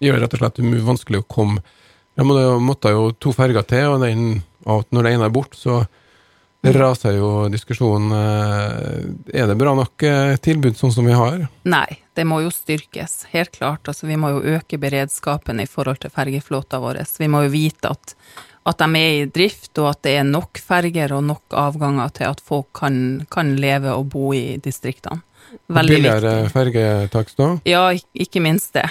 gjør 0.00 0.18
det 0.18 0.24
rett 0.24 0.34
og 0.36 0.42
slett 0.42 0.84
vanskelig 0.88 1.22
å 1.22 1.28
komme 1.28 1.62
må 2.20 2.34
måtte 2.60 2.90
jo 2.92 3.14
to 3.16 3.30
ferger 3.32 3.64
til, 3.64 3.94
og 3.94 4.02
den, 4.02 4.42
når 4.66 5.06
det 5.06 5.12
ene 5.14 5.28
er 5.30 5.32
borte, 5.32 5.56
så 5.56 5.78
raser 6.60 7.14
jo 7.16 7.46
diskusjonen 7.48 8.12
Er 8.12 9.46
det 9.48 9.56
bra 9.56 9.72
nok 9.78 10.04
tilbud 10.44 10.76
sånn 10.76 10.92
som 10.92 11.08
vi 11.08 11.14
har? 11.16 11.46
Nei, 11.64 12.02
det 12.12 12.26
må 12.28 12.42
jo 12.44 12.50
styrkes, 12.52 13.30
helt 13.32 13.54
klart. 13.54 13.88
Altså, 13.88 14.04
vi 14.10 14.18
må 14.20 14.34
jo 14.34 14.58
øke 14.58 14.76
beredskapen 14.82 15.62
i 15.62 15.68
forhold 15.70 16.02
til 16.02 16.12
fergeflåta 16.12 16.82
vår. 16.82 17.00
Vi 17.16 17.30
må 17.32 17.46
jo 17.46 17.54
vite 17.54 17.94
at, 17.94 18.12
at 18.68 18.82
de 18.82 19.00
er 19.00 19.14
i 19.22 19.28
drift, 19.32 19.72
og 19.80 19.90
at 19.94 20.02
det 20.04 20.14
er 20.20 20.26
nok 20.28 20.60
ferger 20.60 21.14
og 21.16 21.24
nok 21.24 21.56
avganger 21.56 22.12
til 22.18 22.28
at 22.28 22.42
folk 22.44 22.68
kan, 22.76 22.94
kan 23.32 23.54
leve 23.60 23.94
og 23.96 24.10
bo 24.12 24.32
i 24.36 24.60
distriktene. 24.62 25.22
Veldig 25.70 25.96
Billigere 25.96 26.34
viktig. 26.44 26.52
fergetakst 26.54 27.40
da? 27.40 27.48
Ja, 27.66 27.84
ikke 28.14 28.42
minst 28.44 28.76
det. 28.76 28.86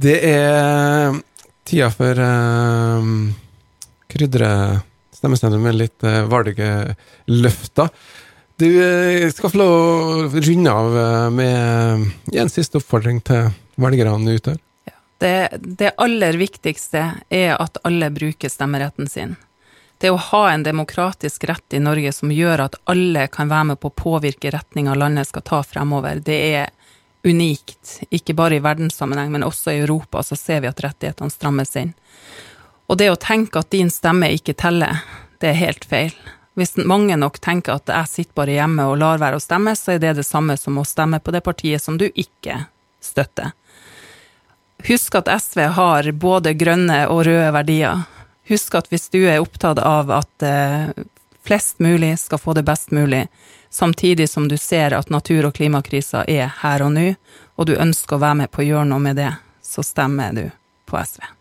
Det 0.00 0.18
er 0.28 1.16
tida 1.66 1.88
for 1.90 2.14
uh, 2.14 3.08
krydre 4.12 4.50
stemmestemmen 5.16 5.64
med 5.64 5.80
litt 5.80 6.06
uh, 6.06 6.22
valgløfter. 6.30 7.90
Du 8.60 8.68
eh, 8.68 9.30
skal 9.32 9.52
få 9.52 9.56
lov 9.56 9.70
å 9.72 10.40
runde 10.44 10.72
av 10.72 10.96
eh, 11.00 11.28
med 11.32 12.34
en 12.42 12.50
siste 12.52 12.76
oppfordring 12.76 13.22
til 13.24 13.48
velgerne 13.80 14.34
ute. 14.36 14.56
Det, 15.20 15.58
det 15.60 15.92
aller 16.00 16.38
viktigste 16.40 17.02
er 17.28 17.54
at 17.60 17.76
alle 17.84 18.08
bruker 18.10 18.48
stemmeretten 18.48 19.08
sin. 19.08 19.34
Det 20.00 20.08
å 20.08 20.16
ha 20.16 20.46
en 20.48 20.62
demokratisk 20.64 21.44
rett 21.44 21.76
i 21.76 21.80
Norge 21.82 22.12
som 22.16 22.32
gjør 22.32 22.62
at 22.64 22.78
alle 22.88 23.26
kan 23.28 23.50
være 23.52 23.66
med 23.72 23.80
på 23.82 23.90
å 23.90 23.98
påvirke 24.00 24.52
retninga 24.54 24.94
landet 24.96 25.28
skal 25.28 25.44
ta 25.44 25.58
fremover, 25.60 26.22
det 26.24 26.38
er 26.56 26.70
unikt. 27.28 27.98
Ikke 28.08 28.32
bare 28.32 28.56
i 28.56 28.64
verdenssammenheng, 28.64 29.28
men 29.34 29.44
også 29.44 29.74
i 29.74 29.82
Europa 29.82 30.22
så 30.24 30.40
ser 30.40 30.64
vi 30.64 30.70
at 30.72 30.80
rettighetene 30.80 31.36
strammes 31.36 31.76
inn. 31.76 31.92
Og 32.88 32.96
det 32.96 33.10
å 33.12 33.20
tenke 33.20 33.60
at 33.60 33.68
din 33.76 33.92
stemme 33.92 34.32
ikke 34.32 34.56
teller, 34.56 35.04
det 35.44 35.52
er 35.52 35.60
helt 35.60 35.84
feil. 35.84 36.16
Hvis 36.56 36.78
mange 36.80 37.20
nok 37.20 37.36
tenker 37.44 37.76
at 37.76 37.92
jeg 37.92 38.14
sitter 38.14 38.40
bare 38.40 38.56
hjemme 38.56 38.88
og 38.88 38.98
lar 39.04 39.20
være 39.20 39.36
å 39.36 39.44
stemme, 39.44 39.76
så 39.76 39.98
er 39.98 40.00
det 40.02 40.16
det 40.16 40.26
samme 40.26 40.56
som 40.56 40.80
å 40.80 40.88
stemme 40.88 41.20
på 41.20 41.36
det 41.36 41.44
partiet 41.44 41.84
som 41.84 42.00
du 42.00 42.08
ikke 42.08 42.64
støtter. 43.04 43.52
Husk 44.88 45.14
at 45.14 45.28
SV 45.42 45.60
har 45.60 46.12
både 46.12 46.54
grønne 46.54 47.04
og 47.12 47.24
røde 47.26 47.50
verdier. 47.52 48.04
Husk 48.48 48.74
at 48.74 48.88
hvis 48.90 49.08
du 49.12 49.20
er 49.22 49.42
opptatt 49.42 49.78
av 49.78 50.10
at 50.14 50.46
eh, 50.46 50.92
flest 51.46 51.78
mulig 51.78 52.16
skal 52.18 52.40
få 52.40 52.54
det 52.56 52.64
best 52.66 52.90
mulig, 52.90 53.26
samtidig 53.70 54.28
som 54.30 54.48
du 54.48 54.56
ser 54.58 54.96
at 54.96 55.10
natur- 55.10 55.46
og 55.46 55.54
klimakrisa 55.54 56.24
er 56.28 56.52
her 56.62 56.82
og 56.82 56.94
nå, 56.96 57.12
og 57.56 57.68
du 57.68 57.76
ønsker 57.76 58.16
å 58.16 58.24
være 58.24 58.40
med 58.42 58.50
på 58.50 58.64
å 58.64 58.70
gjøre 58.70 58.88
noe 58.90 59.04
med 59.04 59.20
det, 59.20 59.30
så 59.62 59.84
stemmer 59.86 60.34
du 60.34 60.48
på 60.90 60.98
SV. 60.98 61.39